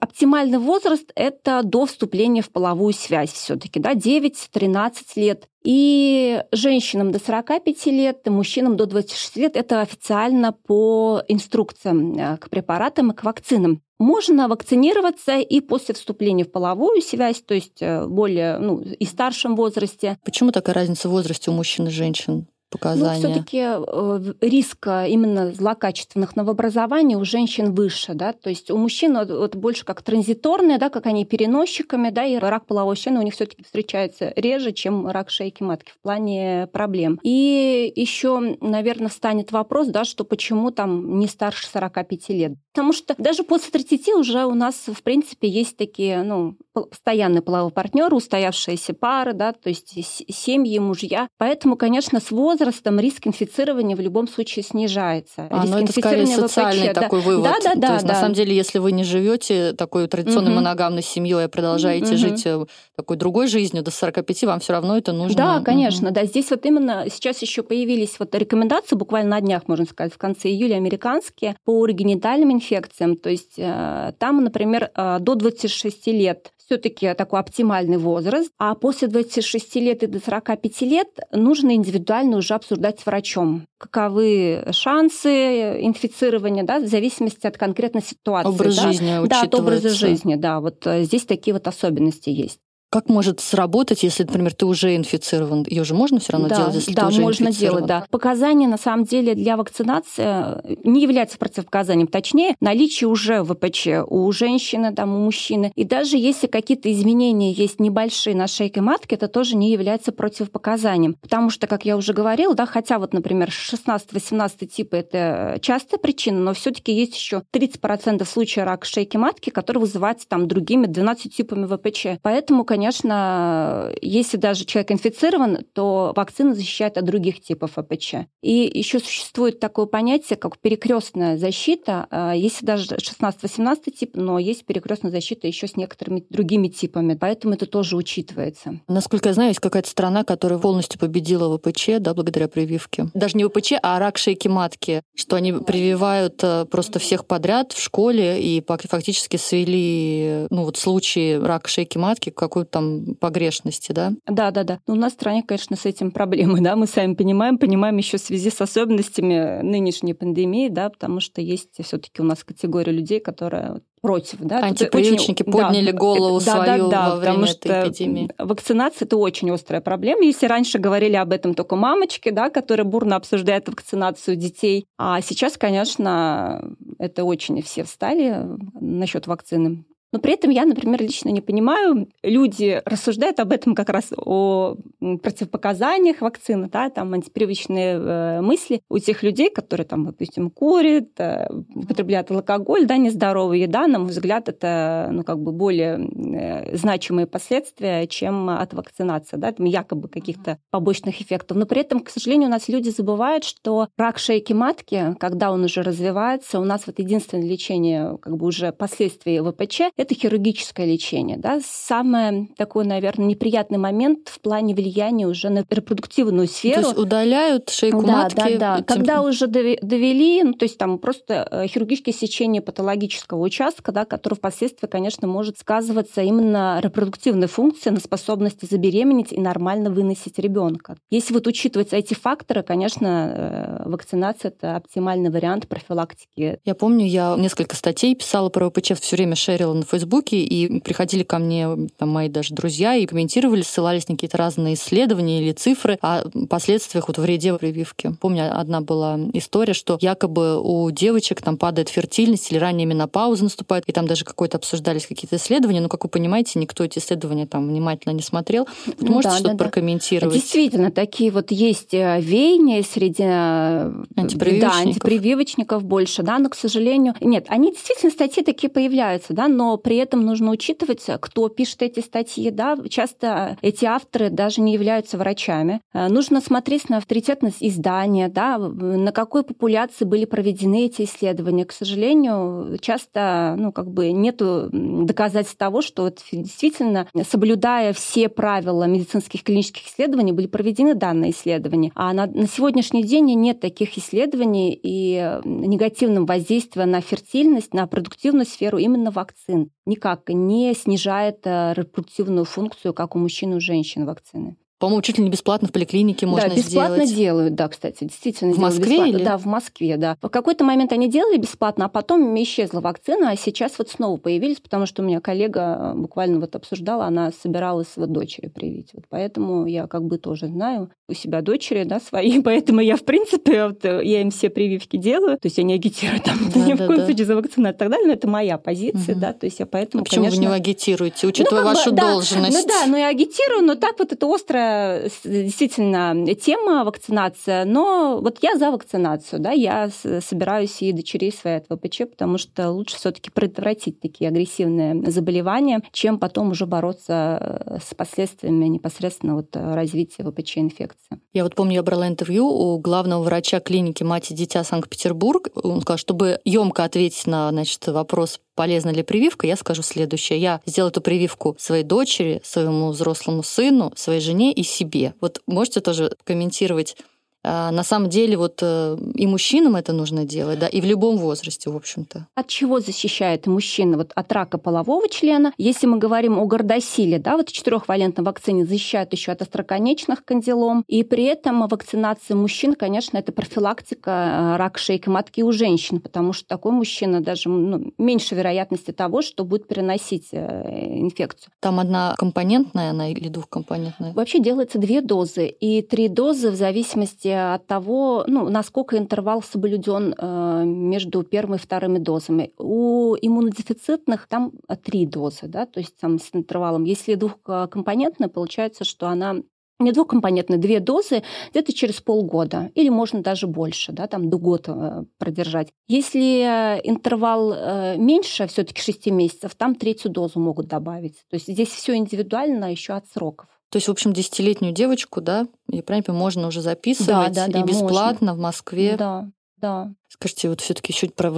Оптимальный 0.00 0.58
возраст– 0.58 1.12
это 1.14 1.62
до 1.62 1.86
вступления 1.86 2.42
в 2.42 2.50
половую 2.50 2.94
связь 2.94 3.32
все-таки, 3.32 3.78
да, 3.80 3.92
9-13 3.92 4.92
лет. 5.16 5.48
И 5.64 6.42
женщинам 6.52 7.10
до 7.10 7.18
45 7.18 7.86
лет, 7.86 8.20
и 8.26 8.30
мужчинам 8.30 8.76
до 8.76 8.84
26 8.84 9.36
лет 9.36 9.56
это 9.56 9.80
официально 9.80 10.52
по 10.52 11.22
инструкциям 11.34 12.16
э, 12.16 12.36
к 12.38 12.48
препаратам 12.48 13.12
и 13.12 13.14
к 13.14 13.24
вакцинам. 13.24 13.82
Можно 13.98 14.48
вакцинироваться 14.48 15.38
и 15.38 15.60
после 15.60 15.94
вступления 15.94 16.44
в 16.44 16.50
половую 16.50 17.00
связь, 17.02 17.42
то 17.42 17.54
есть 17.54 17.80
э, 17.80 18.06
более 18.06 18.58
ну, 18.58 18.80
и 18.80 19.04
старшем 19.04 19.54
возрасте. 19.56 20.18
Почему 20.24 20.50
такая 20.50 20.74
разница 20.74 21.08
в 21.08 21.12
возрасте 21.12 21.50
у 21.50 21.54
мужчин 21.54 21.86
и 21.86 21.90
женщин? 21.90 22.48
Показания? 22.74 23.20
Ну, 23.22 23.30
все-таки 23.30 23.58
э, 23.62 24.32
риск 24.40 24.86
именно 24.86 25.52
злокачественных 25.52 26.34
новообразований 26.36 27.14
у 27.14 27.24
женщин 27.24 27.72
выше, 27.72 28.14
да, 28.14 28.32
то 28.32 28.50
есть 28.50 28.70
у 28.70 28.76
мужчин 28.76 29.16
вот 29.16 29.54
больше 29.54 29.84
как 29.84 30.02
транзиторные, 30.02 30.78
да, 30.78 30.90
как 30.90 31.06
они 31.06 31.24
переносчиками, 31.24 32.10
да, 32.10 32.24
и 32.24 32.36
рак 32.36 32.66
половой 32.66 32.96
члены 32.96 33.20
у 33.20 33.22
них 33.22 33.34
все-таки 33.34 33.62
встречается 33.62 34.32
реже, 34.34 34.72
чем 34.72 35.06
рак 35.06 35.30
шейки 35.30 35.62
матки 35.62 35.92
в 35.92 36.02
плане 36.02 36.68
проблем. 36.72 37.20
И 37.22 37.92
еще, 37.94 38.56
наверное, 38.60 39.08
встанет 39.08 39.52
вопрос, 39.52 39.88
да, 39.88 40.04
что 40.04 40.24
почему 40.24 40.70
там 40.70 41.18
не 41.18 41.28
старше 41.28 41.68
45 41.68 42.28
лет. 42.30 42.52
Потому 42.72 42.92
что 42.92 43.14
даже 43.18 43.44
после 43.44 43.70
30 43.70 44.08
уже 44.14 44.46
у 44.46 44.54
нас, 44.54 44.74
в 44.88 45.02
принципе, 45.04 45.48
есть 45.48 45.76
такие, 45.76 46.24
ну, 46.24 46.56
постоянные 46.72 47.40
половые 47.40 47.72
партнеры, 47.72 48.16
устоявшиеся 48.16 48.94
пары, 48.94 49.32
да, 49.32 49.52
то 49.52 49.68
есть 49.68 49.94
семьи, 50.34 50.78
мужья. 50.80 51.28
Поэтому, 51.38 51.76
конечно, 51.76 52.18
с 52.18 52.32
возрастом 52.32 52.63
риск 52.70 53.26
инфицирования 53.26 53.96
в 53.96 54.00
любом 54.00 54.28
случае 54.28 54.62
снижается. 54.62 55.48
А, 55.50 55.62
риск 55.62 55.74
ну 55.74 55.80
это 55.82 55.92
скорее 55.92 56.26
социальный 56.26 56.88
ВПЧ, 56.88 56.94
такой 56.94 57.20
да. 57.20 57.26
вывод. 57.26 57.44
Да, 57.44 57.54
да, 57.62 57.74
да. 57.74 57.86
То 57.88 57.92
есть, 57.94 58.06
да. 58.06 58.12
на 58.12 58.20
самом 58.20 58.34
деле, 58.34 58.54
если 58.54 58.78
вы 58.78 58.92
не 58.92 59.04
живете 59.04 59.72
такой 59.72 60.06
традиционной 60.06 60.50
угу. 60.50 60.56
моногамной 60.56 61.02
семьей, 61.02 61.44
а 61.44 61.48
продолжаете 61.48 62.06
угу. 62.06 62.16
жить 62.16 62.46
э, 62.46 62.64
такой 62.96 63.16
другой 63.16 63.48
жизнью 63.48 63.82
до 63.82 63.90
45, 63.90 64.44
вам 64.44 64.60
все 64.60 64.72
равно 64.72 64.96
это 64.96 65.12
нужно. 65.12 65.36
Да, 65.36 65.60
конечно, 65.60 66.08
угу. 66.08 66.14
да. 66.14 66.24
Здесь 66.24 66.50
вот 66.50 66.64
именно 66.64 67.06
сейчас 67.10 67.42
еще 67.42 67.62
появились 67.62 68.16
вот 68.18 68.34
рекомендации, 68.34 68.96
буквально 68.96 69.30
на 69.30 69.40
днях, 69.40 69.68
можно 69.68 69.84
сказать, 69.84 70.12
в 70.12 70.18
конце 70.18 70.48
июля 70.48 70.76
американские 70.76 71.56
по 71.64 71.72
урогенитальным 71.72 72.52
инфекциям. 72.52 73.16
То 73.16 73.30
есть 73.30 73.54
э, 73.58 74.12
там, 74.18 74.42
например, 74.42 74.90
э, 74.94 75.18
до 75.20 75.34
26 75.34 76.06
лет 76.08 76.52
все-таки 76.66 77.12
такой 77.14 77.40
оптимальный 77.40 77.98
возраст, 77.98 78.50
а 78.58 78.74
после 78.74 79.08
26 79.08 79.76
лет 79.76 80.02
и 80.02 80.06
до 80.06 80.18
45 80.18 80.80
лет 80.82 81.08
нужно 81.32 81.74
индивидуально 81.74 82.38
уже 82.38 82.54
обсуждать 82.54 83.00
с 83.00 83.06
врачом, 83.06 83.66
каковы 83.78 84.64
шансы 84.70 85.84
инфицирования, 85.84 86.64
да, 86.64 86.80
в 86.80 86.86
зависимости 86.86 87.46
от 87.46 87.58
конкретной 87.58 88.02
ситуации. 88.02 88.48
Образ 88.48 88.76
да. 88.76 88.82
жизни 88.82 89.26
Да, 89.26 89.42
от 89.42 89.54
образа 89.54 89.90
жизни, 89.90 90.34
да. 90.36 90.60
Вот 90.60 90.86
э, 90.86 91.04
здесь 91.04 91.24
такие 91.24 91.52
вот 91.52 91.66
особенности 91.66 92.30
есть. 92.30 92.58
Как 92.94 93.08
может 93.08 93.40
сработать, 93.40 94.04
если, 94.04 94.22
например, 94.22 94.54
ты 94.54 94.66
уже 94.66 94.94
инфицирован? 94.94 95.64
Ее 95.68 95.82
же 95.82 95.94
можно 95.94 96.20
все 96.20 96.34
равно 96.34 96.46
да, 96.46 96.56
делать, 96.58 96.74
если 96.76 96.92
да, 96.92 97.02
ты 97.02 97.08
уже 97.08 97.22
можно 97.22 97.50
делать, 97.50 97.86
да. 97.86 98.06
Показания, 98.08 98.68
на 98.68 98.78
самом 98.78 99.04
деле, 99.04 99.34
для 99.34 99.56
вакцинации 99.56 100.86
не 100.86 101.02
являются 101.02 101.36
противопоказанием. 101.36 102.06
Точнее, 102.06 102.54
наличие 102.60 103.08
уже 103.08 103.42
ВПЧ 103.42 104.06
у 104.06 104.30
женщины, 104.30 104.94
там, 104.94 105.12
у 105.12 105.24
мужчины. 105.24 105.72
И 105.74 105.82
даже 105.82 106.16
если 106.16 106.46
какие-то 106.46 106.92
изменения 106.92 107.50
есть 107.50 107.80
небольшие 107.80 108.36
на 108.36 108.46
шейке 108.46 108.80
матки, 108.80 109.14
это 109.14 109.26
тоже 109.26 109.56
не 109.56 109.72
является 109.72 110.12
противопоказанием. 110.12 111.16
Потому 111.20 111.50
что, 111.50 111.66
как 111.66 111.84
я 111.84 111.96
уже 111.96 112.12
говорила, 112.12 112.54
да, 112.54 112.64
хотя 112.64 113.00
вот, 113.00 113.12
например, 113.12 113.48
16-18 113.48 114.66
типа 114.66 114.94
это 114.94 115.58
частая 115.60 115.98
причина, 115.98 116.38
но 116.38 116.54
все 116.54 116.70
таки 116.70 116.92
есть 116.92 117.16
еще 117.16 117.42
30% 117.52 118.24
случаев 118.24 118.66
рака 118.66 118.86
шейки 118.86 119.16
матки, 119.16 119.50
который 119.50 119.78
вызывается 119.78 120.28
там 120.28 120.46
другими 120.46 120.86
12 120.86 121.34
типами 121.34 121.66
ВПЧ. 121.66 122.20
Поэтому, 122.22 122.64
конечно, 122.64 122.83
конечно, 122.84 123.90
если 124.02 124.36
даже 124.36 124.66
человек 124.66 124.92
инфицирован, 124.92 125.64
то 125.72 126.12
вакцина 126.14 126.54
защищает 126.54 126.98
от 126.98 127.04
других 127.06 127.40
типов 127.40 127.78
АПЧ. 127.78 128.14
И 128.42 128.70
еще 128.74 128.98
существует 128.98 129.58
такое 129.58 129.86
понятие, 129.86 130.36
как 130.36 130.58
перекрестная 130.58 131.38
защита. 131.38 132.06
А, 132.10 132.34
если 132.34 132.66
даже 132.66 132.96
16-18 132.96 133.90
тип, 133.90 134.10
но 134.16 134.38
есть 134.38 134.66
перекрестная 134.66 135.10
защита 135.10 135.46
еще 135.46 135.66
с 135.66 135.76
некоторыми 135.76 136.26
другими 136.28 136.68
типами. 136.68 137.14
Поэтому 137.14 137.54
это 137.54 137.64
тоже 137.64 137.96
учитывается. 137.96 138.80
Насколько 138.86 139.30
я 139.30 139.34
знаю, 139.34 139.50
есть 139.50 139.60
какая-то 139.60 139.88
страна, 139.88 140.22
которая 140.22 140.58
полностью 140.58 141.00
победила 141.00 141.56
ВПЧ, 141.56 142.00
да, 142.00 142.12
благодаря 142.12 142.48
прививке. 142.48 143.08
Даже 143.14 143.38
не 143.38 143.44
ВПЧ, 143.44 143.74
а 143.82 143.98
рак 143.98 144.18
шейки 144.18 144.48
матки, 144.48 145.00
что 145.14 145.36
они 145.36 145.54
прививают 145.54 146.38
э, 146.42 146.66
просто 146.66 146.98
всех 146.98 147.26
подряд 147.26 147.72
в 147.72 147.82
школе 147.82 148.42
и 148.42 148.62
фактически 148.66 149.38
свели 149.38 150.46
ну, 150.50 150.64
вот 150.64 150.76
случаи 150.76 151.34
рака 151.40 151.70
шейки 151.70 151.96
матки 151.96 152.28
к 152.28 152.36
какой 152.36 152.63
ну, 152.64 152.68
там, 152.70 153.14
погрешности, 153.16 153.92
да? 153.92 154.12
Да, 154.26 154.50
да, 154.50 154.64
да. 154.64 154.80
Но 154.86 154.94
у 154.94 154.96
нас 154.96 155.12
в 155.12 155.16
стране, 155.16 155.42
конечно, 155.42 155.76
с 155.76 155.86
этим 155.86 156.10
проблемы, 156.10 156.60
да, 156.60 156.76
мы 156.76 156.86
сами 156.86 157.14
понимаем, 157.14 157.58
понимаем 157.58 157.96
еще 157.96 158.18
в 158.18 158.20
связи 158.20 158.50
с 158.50 158.60
особенностями 158.60 159.62
нынешней 159.62 160.14
пандемии, 160.14 160.68
да, 160.68 160.90
потому 160.90 161.20
что 161.20 161.40
есть 161.40 161.70
все-таки 161.78 162.22
у 162.22 162.24
нас 162.24 162.44
категория 162.44 162.92
людей, 162.92 163.20
которые 163.20 163.80
против. 164.04 164.38
Да? 164.40 164.58
Антипрививочники 164.58 165.42
очень... 165.42 165.52
подняли 165.52 165.90
да, 165.90 165.96
голову 165.96 166.38
да, 166.44 166.52
свою 166.52 166.90
да, 166.90 167.06
да, 167.06 167.10
во 167.14 167.16
время 167.20 167.44
этой 167.44 167.70
что 167.70 167.88
эпидемии. 167.88 168.28
Вакцинация– 168.36 169.06
это 169.06 169.16
очень 169.16 169.50
острая 169.50 169.80
проблема. 169.80 170.22
Если 170.22 170.46
раньше 170.46 170.78
говорили 170.78 171.16
об 171.16 171.32
этом 171.32 171.54
только 171.54 171.74
мамочки, 171.74 172.28
да, 172.28 172.50
которые 172.50 172.84
бурно 172.84 173.16
обсуждают 173.16 173.66
вакцинацию 173.66 174.36
детей, 174.36 174.86
а 174.98 175.22
сейчас, 175.22 175.56
конечно, 175.56 176.76
это 176.98 177.24
очень 177.24 177.62
все 177.62 177.84
встали 177.84 178.44
насчет 178.78 179.26
вакцины. 179.26 179.84
Но 180.14 180.20
при 180.20 180.34
этом 180.34 180.50
я, 180.50 180.64
например, 180.64 181.02
лично 181.02 181.30
не 181.30 181.40
понимаю, 181.40 182.08
люди 182.22 182.80
рассуждают 182.84 183.40
об 183.40 183.50
этом 183.50 183.74
как 183.74 183.88
раз 183.88 184.12
о 184.16 184.76
противопоказаниях 185.00 186.20
вакцины, 186.20 186.68
да, 186.72 186.88
там 186.88 187.14
антипривычные 187.14 187.96
э, 187.96 188.40
мысли 188.40 188.80
у 188.88 189.00
тех 189.00 189.24
людей, 189.24 189.50
которые 189.50 189.84
там, 189.84 190.06
допустим, 190.06 190.50
курят, 190.50 191.18
э, 191.18 191.48
употребляют 191.74 192.30
алкоголь, 192.30 192.86
да, 192.86 192.96
нездоровая 192.96 193.58
еда, 193.58 193.88
на 193.88 193.98
мой 193.98 194.10
взгляд, 194.10 194.48
это, 194.48 195.08
ну, 195.10 195.24
как 195.24 195.40
бы 195.40 195.50
более 195.50 195.98
э, 195.98 196.76
значимые 196.76 197.26
последствия, 197.26 198.06
чем 198.06 198.50
от 198.50 198.72
вакцинации, 198.72 199.36
да, 199.36 199.50
там 199.50 199.66
якобы 199.66 200.06
каких-то 200.06 200.60
побочных 200.70 201.20
эффектов. 201.22 201.56
Но 201.56 201.66
при 201.66 201.80
этом, 201.80 201.98
к 201.98 202.08
сожалению, 202.10 202.50
у 202.50 202.52
нас 202.52 202.68
люди 202.68 202.90
забывают, 202.90 203.42
что 203.42 203.88
рак 203.98 204.18
шейки 204.20 204.52
матки, 204.52 205.16
когда 205.18 205.50
он 205.50 205.64
уже 205.64 205.82
развивается, 205.82 206.60
у 206.60 206.64
нас 206.64 206.86
вот 206.86 207.00
единственное 207.00 207.48
лечение, 207.48 208.16
как 208.22 208.36
бы 208.36 208.46
уже 208.46 208.70
последствия 208.70 209.42
ВПЧ, 209.42 209.80
это 210.04 210.14
хирургическое 210.14 210.86
лечение. 210.86 211.36
Да? 211.36 211.60
Самый 211.64 212.48
такой, 212.56 212.84
наверное, 212.84 213.26
неприятный 213.26 213.78
момент 213.78 214.28
в 214.28 214.40
плане 214.40 214.74
влияния 214.74 215.26
уже 215.26 215.50
на 215.50 215.64
репродуктивную 215.68 216.46
сферу. 216.46 216.82
То 216.82 216.88
есть 216.88 216.98
удаляют 216.98 217.70
шейку 217.70 218.02
да, 218.02 218.12
матки? 218.12 218.36
Да, 218.36 218.48
да, 218.58 218.78
да. 218.78 218.82
Когда 218.84 219.22
уже 219.22 219.46
довели, 219.46 220.42
ну, 220.42 220.52
то 220.52 220.64
есть 220.64 220.78
там 220.78 220.98
просто 220.98 221.48
э, 221.50 221.66
хирургическое 221.66 222.14
сечение 222.14 222.62
патологического 222.62 223.40
участка, 223.42 223.92
да, 223.92 224.04
который 224.04 224.34
впоследствии, 224.34 224.86
конечно, 224.86 225.26
может 225.26 225.58
сказываться 225.58 226.22
именно 226.22 226.80
репродуктивной 226.82 227.48
функции 227.48 227.90
на 227.90 228.00
способности 228.00 228.66
забеременеть 228.70 229.32
и 229.32 229.40
нормально 229.40 229.90
выносить 229.90 230.38
ребенка. 230.38 230.96
Если 231.10 231.34
вот 231.34 231.46
учитывать 231.46 231.92
эти 231.92 232.14
факторы, 232.14 232.62
конечно, 232.62 233.82
э, 233.84 233.88
вакцинация– 233.88 234.48
это 234.56 234.76
оптимальный 234.76 235.30
вариант 235.30 235.68
профилактики. 235.68 236.58
Я 236.64 236.74
помню, 236.74 237.06
я 237.06 237.36
несколько 237.38 237.76
статей 237.76 238.14
писала 238.14 238.48
про 238.48 238.68
ВПЧ, 238.68 238.92
все 239.00 239.16
время 239.16 239.34
шерила 239.34 239.72
на 239.84 239.90
Фейсбуке, 239.90 240.38
и 240.38 240.80
приходили 240.80 241.22
ко 241.22 241.38
мне 241.38 241.68
там, 241.96 242.08
мои 242.08 242.28
даже 242.28 242.54
друзья 242.54 242.94
и 242.94 243.06
комментировали, 243.06 243.62
ссылались 243.62 244.08
на 244.08 244.14
какие-то 244.14 244.38
разные 244.38 244.74
исследования 244.74 245.42
или 245.42 245.52
цифры 245.52 245.98
о 246.00 246.24
последствиях 246.48 247.08
вот 247.08 247.18
вреде 247.18 247.54
прививки. 247.54 248.14
Помню, 248.20 248.58
одна 248.58 248.80
была 248.80 249.18
история, 249.32 249.74
что 249.74 249.98
якобы 250.00 250.60
у 250.60 250.90
девочек 250.90 251.42
там 251.42 251.56
падает 251.56 251.88
фертильность 251.88 252.50
или 252.50 252.58
ранняя 252.58 252.86
менопауза 252.86 253.44
наступает, 253.44 253.84
и 253.86 253.92
там 253.92 254.06
даже 254.06 254.24
какое-то 254.24 254.56
обсуждались 254.56 255.06
какие-то 255.06 255.36
исследования, 255.36 255.80
но, 255.80 255.88
как 255.88 256.04
вы 256.04 256.10
понимаете, 256.10 256.58
никто 256.58 256.84
эти 256.84 256.98
исследования 256.98 257.46
там 257.46 257.68
внимательно 257.68 258.12
не 258.12 258.22
смотрел. 258.22 258.66
Вот 258.86 259.00
ну, 259.00 259.12
можете 259.12 259.30
да, 259.30 259.36
что-то 259.36 259.54
да, 259.54 259.64
прокомментировать? 259.64 260.34
Действительно, 260.34 260.90
такие 260.90 261.30
вот 261.30 261.50
есть 261.50 261.92
э, 261.92 262.20
веяния 262.20 262.82
среди 262.82 263.24
э, 263.24 263.92
антипрививочников. 264.16 264.82
Да, 264.82 264.88
антипрививочников 264.88 265.84
больше, 265.84 266.22
да, 266.22 266.38
но, 266.38 266.48
к 266.48 266.54
сожалению, 266.54 267.14
нет, 267.20 267.46
они 267.48 267.72
действительно 267.72 268.10
статьи 268.10 268.42
такие 268.42 268.70
появляются, 268.70 269.32
да, 269.32 269.48
но 269.48 269.73
при 269.76 269.96
этом 269.96 270.22
нужно 270.24 270.50
учитывать, 270.50 271.04
кто 271.20 271.48
пишет 271.48 271.82
эти 271.82 272.00
статьи. 272.00 272.50
Да? 272.50 272.76
Часто 272.88 273.56
эти 273.62 273.84
авторы 273.84 274.30
даже 274.30 274.60
не 274.60 274.72
являются 274.74 275.18
врачами. 275.18 275.80
Нужно 275.92 276.40
смотреть 276.40 276.88
на 276.88 276.98
авторитетность 276.98 277.58
издания, 277.60 278.28
да, 278.28 278.58
на 278.58 279.12
какой 279.12 279.44
популяции 279.44 280.04
были 280.04 280.24
проведены 280.24 280.86
эти 280.86 281.02
исследования. 281.02 281.64
К 281.64 281.72
сожалению, 281.72 282.78
часто 282.80 283.54
ну, 283.58 283.72
как 283.72 283.90
бы 283.90 284.12
нет 284.12 284.40
доказательств 284.40 285.56
того, 285.56 285.82
что 285.82 286.02
вот 286.02 286.20
действительно, 286.32 287.06
соблюдая 287.28 287.92
все 287.92 288.28
правила 288.28 288.84
медицинских 288.84 289.42
клинических 289.42 289.86
исследований, 289.86 290.32
были 290.32 290.46
проведены 290.46 290.94
данные 290.94 291.30
исследования. 291.32 291.92
А 291.94 292.12
на, 292.12 292.26
на 292.26 292.46
сегодняшний 292.46 293.04
день 293.04 293.32
нет 293.34 293.60
таких 293.60 293.96
исследований 293.98 294.78
и 294.82 295.40
негативного 295.44 296.26
воздействия 296.26 296.86
на 296.86 297.00
фертильность, 297.00 297.74
на 297.74 297.86
продуктивную 297.86 298.46
сферу 298.46 298.78
именно 298.78 299.10
вакцин 299.10 299.63
никак 299.86 300.28
не 300.28 300.74
снижает 300.74 301.46
э, 301.46 301.74
репродуктивную 301.74 302.44
функцию, 302.44 302.94
как 302.94 303.16
у 303.16 303.18
мужчин 303.18 303.52
и 303.52 303.56
у 303.56 303.60
женщин 303.60 304.06
вакцины. 304.06 304.56
По-моему, 304.84 305.00
чуть 305.00 305.16
ли 305.16 305.24
не 305.24 305.30
бесплатно 305.30 305.66
в 305.66 305.72
поликлинике 305.72 306.26
можно 306.26 306.50
сделать. 306.50 306.62
Да, 306.62 306.68
бесплатно 306.68 307.06
сделать. 307.06 307.16
делают, 307.16 307.54
да, 307.54 307.68
кстати, 307.68 308.04
действительно. 308.04 308.52
В 308.52 308.58
Москве 308.58 309.08
или? 309.08 309.24
Да, 309.24 309.38
в 309.38 309.46
Москве, 309.46 309.96
да. 309.96 310.18
В 310.20 310.28
какой-то 310.28 310.62
момент 310.62 310.92
они 310.92 311.08
делали 311.08 311.38
бесплатно, 311.38 311.86
а 311.86 311.88
потом 311.88 312.34
исчезла 312.42 312.82
вакцина, 312.82 313.30
а 313.30 313.36
сейчас 313.36 313.78
вот 313.78 313.88
снова 313.88 314.18
появились, 314.18 314.60
потому 314.60 314.84
что 314.84 315.00
у 315.00 315.06
меня 315.06 315.22
коллега 315.22 315.94
э, 315.94 315.98
буквально 315.98 316.38
вот 316.38 316.54
обсуждала, 316.54 317.06
она 317.06 317.32
собиралась 317.32 317.96
вот 317.96 318.12
дочери 318.12 318.48
привить. 318.48 318.90
Вот 318.92 319.04
поэтому 319.08 319.64
я 319.64 319.86
как 319.86 320.04
бы 320.04 320.18
тоже 320.18 320.48
знаю 320.48 320.90
у 321.08 321.14
себя 321.14 321.40
дочери, 321.40 321.84
да, 321.84 321.98
свои, 321.98 322.40
поэтому 322.44 322.80
я, 322.80 322.96
в 322.96 323.04
принципе, 323.04 323.68
вот, 323.68 323.82
э, 323.86 324.02
я 324.04 324.20
им 324.20 324.30
все 324.30 324.50
прививки 324.50 324.98
делаю, 324.98 325.38
то 325.38 325.46
есть 325.46 325.56
я 325.56 325.64
не 325.64 325.72
агитирую 325.72 326.20
там 326.20 326.36
да, 326.52 326.60
ни 326.60 326.74
да, 326.74 326.84
в 326.84 326.86
коем 326.86 326.98
да. 326.98 327.06
случае 327.06 327.24
за 327.24 327.36
вакцинацию 327.36 327.76
и 327.76 327.78
так 327.78 327.88
далее, 327.88 328.06
но 328.06 328.12
это 328.12 328.28
моя 328.28 328.58
позиция, 328.58 329.14
угу. 329.14 329.20
да, 329.22 329.32
то 329.32 329.46
есть 329.46 329.60
я 329.60 329.64
поэтому, 329.64 330.02
а 330.02 330.04
почему 330.04 330.24
конечно... 330.24 330.42
вы 330.42 330.48
не 330.50 330.54
агитируете, 330.54 331.26
учитывая 331.26 331.62
ну, 331.62 331.68
вашу 331.68 331.90
да, 331.90 332.10
должность? 332.10 332.52
Ну 332.52 332.66
да, 332.68 332.86
ну 332.86 332.98
я 332.98 333.08
агитирую, 333.08 333.62
но 333.62 333.76
так 333.76 333.98
вот 333.98 334.12
это 334.12 334.26
острая 334.74 335.10
действительно 335.24 336.34
тема 336.34 336.84
вакцинация, 336.84 337.64
но 337.64 338.18
вот 338.20 338.38
я 338.42 338.56
за 338.56 338.70
вакцинацию, 338.70 339.40
да, 339.40 339.50
я 339.50 339.90
собираюсь 339.90 340.82
и 340.82 340.92
дочерей 340.92 341.32
своей 341.32 341.58
от 341.58 341.66
ВПЧ, 341.66 342.02
потому 342.10 342.38
что 342.38 342.70
лучше 342.70 342.96
все 342.96 343.10
таки 343.10 343.30
предотвратить 343.30 344.00
такие 344.00 344.28
агрессивные 344.28 345.10
заболевания, 345.10 345.82
чем 345.92 346.18
потом 346.18 346.50
уже 346.50 346.66
бороться 346.66 347.38
э, 347.40 347.78
с 347.84 347.94
последствиями 347.94 348.66
непосредственно 348.66 349.36
вот 349.36 349.48
развития 349.54 350.24
ВПЧ-инфекции. 350.24 351.20
Я 351.32 351.44
вот 351.44 351.54
помню, 351.54 351.74
я 351.74 351.82
брала 351.82 352.08
интервью 352.08 352.46
у 352.46 352.78
главного 352.78 353.22
врача 353.22 353.60
клиники 353.60 354.02
«Мать 354.02 354.30
и 354.30 354.34
дитя 354.34 354.64
Санкт-Петербург». 354.64 355.48
Он 355.54 355.80
сказал, 355.80 355.98
чтобы 355.98 356.40
емко 356.44 356.84
ответить 356.84 357.26
на 357.26 357.50
значит, 357.50 357.86
вопрос, 357.86 358.40
полезна 358.54 358.90
ли 358.90 359.02
прививка, 359.02 359.46
я 359.46 359.56
скажу 359.56 359.82
следующее. 359.82 360.38
Я 360.38 360.60
сделала 360.66 360.90
эту 360.90 361.00
прививку 361.00 361.56
своей 361.58 361.84
дочери, 361.84 362.40
своему 362.44 362.90
взрослому 362.90 363.42
сыну, 363.42 363.92
своей 363.96 364.20
жене 364.20 364.52
и 364.52 364.62
себе. 364.62 365.14
Вот 365.20 365.42
можете 365.46 365.80
тоже 365.80 366.16
комментировать 366.24 366.96
на 367.44 367.82
самом 367.82 368.08
деле 368.08 368.36
вот 368.36 368.60
э, 368.62 368.96
и 369.14 369.26
мужчинам 369.26 369.76
это 369.76 369.92
нужно 369.92 370.24
делать, 370.24 370.58
да, 370.58 370.66
и 370.66 370.80
в 370.80 370.84
любом 370.84 371.18
возрасте, 371.18 371.70
в 371.70 371.76
общем-то. 371.76 372.26
От 372.34 372.46
чего 372.48 372.80
защищает 372.80 373.46
мужчина? 373.46 373.98
Вот 373.98 374.12
от 374.14 374.32
рака 374.32 374.58
полового 374.58 375.08
члена. 375.08 375.52
Если 375.58 375.86
мы 375.86 375.98
говорим 375.98 376.38
о 376.38 376.46
гордосиле, 376.46 377.18
да, 377.18 377.36
вот 377.36 377.48
четырехвалентной 377.48 378.24
вакцине 378.24 378.64
защищает 378.64 379.12
еще 379.12 379.32
от 379.32 379.42
остроконечных 379.42 380.24
кандилом. 380.24 380.84
И 380.86 381.02
при 381.02 381.24
этом 381.24 381.66
вакцинация 381.68 382.34
мужчин, 382.34 382.74
конечно, 382.74 383.18
это 383.18 383.32
профилактика 383.32 384.10
э, 384.10 384.56
рака 384.56 384.78
шейки 384.78 385.08
матки 385.08 385.42
у 385.42 385.52
женщин, 385.52 386.00
потому 386.00 386.32
что 386.32 386.46
такой 386.48 386.72
мужчина 386.72 387.20
даже 387.20 387.48
ну, 387.48 387.92
меньше 387.98 388.34
вероятности 388.34 388.90
того, 388.92 389.20
что 389.20 389.44
будет 389.44 389.68
переносить 389.68 390.28
э, 390.32 391.00
инфекцию. 391.00 391.52
Там 391.60 391.78
одна 391.78 392.14
компонентная 392.16 392.90
она 392.90 393.10
или 393.10 393.28
двухкомпонентная? 393.28 394.12
Вообще 394.14 394.40
делается 394.40 394.78
две 394.78 395.00
дозы, 395.00 395.46
и 395.46 395.82
три 395.82 396.08
дозы 396.08 396.50
в 396.50 396.54
зависимости 396.54 397.33
от 397.34 397.66
того, 397.66 398.24
ну, 398.26 398.48
насколько 398.48 398.96
интервал 398.98 399.42
соблюден 399.42 400.14
э, 400.16 400.64
между 400.64 401.22
первыми 401.22 401.56
и 401.56 401.60
вторыми 401.60 401.98
дозами. 401.98 402.52
У 402.58 403.14
иммунодефицитных 403.20 404.26
там 404.28 404.52
три 404.82 405.06
дозы, 405.06 405.46
да, 405.46 405.66
то 405.66 405.80
есть 405.80 405.98
там 405.98 406.18
с 406.18 406.30
интервалом. 406.32 406.84
Если 406.84 407.14
двухкомпонентная, 407.14 408.28
получается, 408.28 408.84
что 408.84 409.08
она 409.08 409.36
не 409.80 409.92
двухкомпонентные, 409.92 410.58
две 410.58 410.80
дозы 410.80 411.22
где-то 411.50 411.72
через 411.72 412.00
полгода, 412.00 412.70
или 412.74 412.88
можно 412.88 413.22
даже 413.22 413.46
больше, 413.46 413.92
да, 413.92 414.06
там 414.06 414.30
до 414.30 414.38
года 414.38 414.72
э, 414.72 415.04
продержать. 415.18 415.68
Если 415.88 416.42
интервал 416.84 417.52
э, 417.52 417.96
меньше, 417.96 418.46
все-таки 418.46 418.80
6 418.80 419.06
месяцев, 419.06 419.54
там 419.54 419.74
третью 419.74 420.10
дозу 420.10 420.38
могут 420.38 420.68
добавить. 420.68 421.24
То 421.28 421.34
есть 421.34 421.48
здесь 421.48 421.68
все 421.68 421.96
индивидуально 421.96 422.70
еще 422.70 422.92
от 422.94 423.08
сроков. 423.08 423.48
То 423.70 423.76
есть, 423.76 423.88
в 423.88 423.90
общем, 423.90 424.12
десятилетнюю 424.12 424.72
девочку, 424.72 425.20
да, 425.20 425.46
я 425.68 425.82
правильно 425.82 426.04
понимаю, 426.04 426.22
можно 426.22 426.46
уже 426.46 426.60
записывать 426.60 427.32
да, 427.32 427.46
да, 427.46 427.52
да, 427.52 427.60
и 427.60 427.62
бесплатно 427.64 428.28
можно. 428.28 428.34
в 428.34 428.38
Москве. 428.38 428.96
Да, 428.96 429.28
да. 429.56 429.92
Скажите, 430.08 430.48
вот 430.48 430.60
все-таки 430.60 430.92
чуть 430.92 431.14
про 431.14 431.32